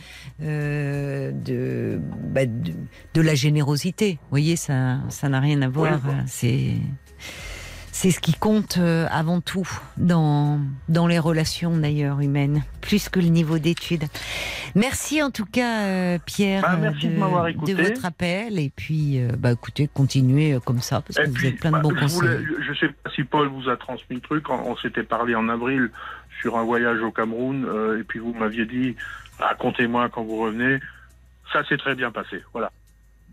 [0.43, 2.01] euh, de,
[2.33, 2.73] bah, de
[3.14, 4.12] de la générosité.
[4.23, 5.99] Vous voyez, ça ça n'a rien à voir.
[5.99, 6.14] bon.
[6.27, 6.75] C'est
[7.99, 9.66] c'est ce qui compte euh, avant tout
[9.97, 14.05] dans dans les relations d'ailleurs humaines, plus que le niveau d'études.
[14.74, 17.72] Merci en tout cas euh, Pierre Ah, merci de m'avoir écouté.
[17.74, 21.47] de votre appel et puis euh, bah écoutez continuez euh, comme ça parce que vous
[21.47, 22.18] êtes plein de bah, bons je conseils.
[22.20, 24.51] voulais- je sais pas si Paul vous a transmis le truc.
[24.51, 25.90] On, on s'était parlé en avril
[26.42, 28.94] sur un voyage au Cameroun, euh, et puis vous m'aviez dit
[29.38, 30.80] racontez-moi quand vous revenez.
[31.51, 32.42] Ça s'est très bien passé.
[32.53, 32.70] Voilà.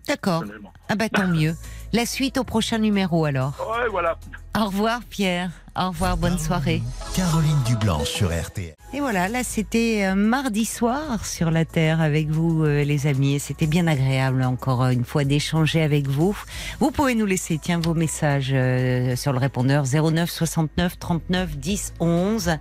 [0.08, 0.44] D'accord.
[0.88, 1.54] Ah bah tant mieux.
[1.96, 3.54] La suite au prochain numéro alors.
[3.70, 4.18] Ouais, voilà.
[4.60, 5.52] Au revoir Pierre.
[5.80, 6.82] Au revoir, bonne soirée.
[7.16, 8.74] Caroline Dublanche sur RTL.
[8.94, 13.36] Et voilà, là c'était euh, mardi soir sur la Terre avec vous euh, les amis
[13.36, 16.36] et c'était bien agréable encore euh, une fois d'échanger avec vous.
[16.80, 21.94] Vous pouvez nous laisser tiens vos messages euh, sur le répondeur 09 69 39 10
[22.00, 22.58] 11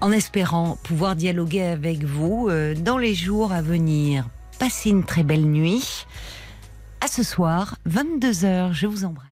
[0.00, 4.24] en espérant pouvoir dialoguer avec vous euh, dans les jours à venir.
[4.58, 6.06] Passez une très belle nuit.
[7.04, 9.33] À ce soir, 22h, je vous embrasse.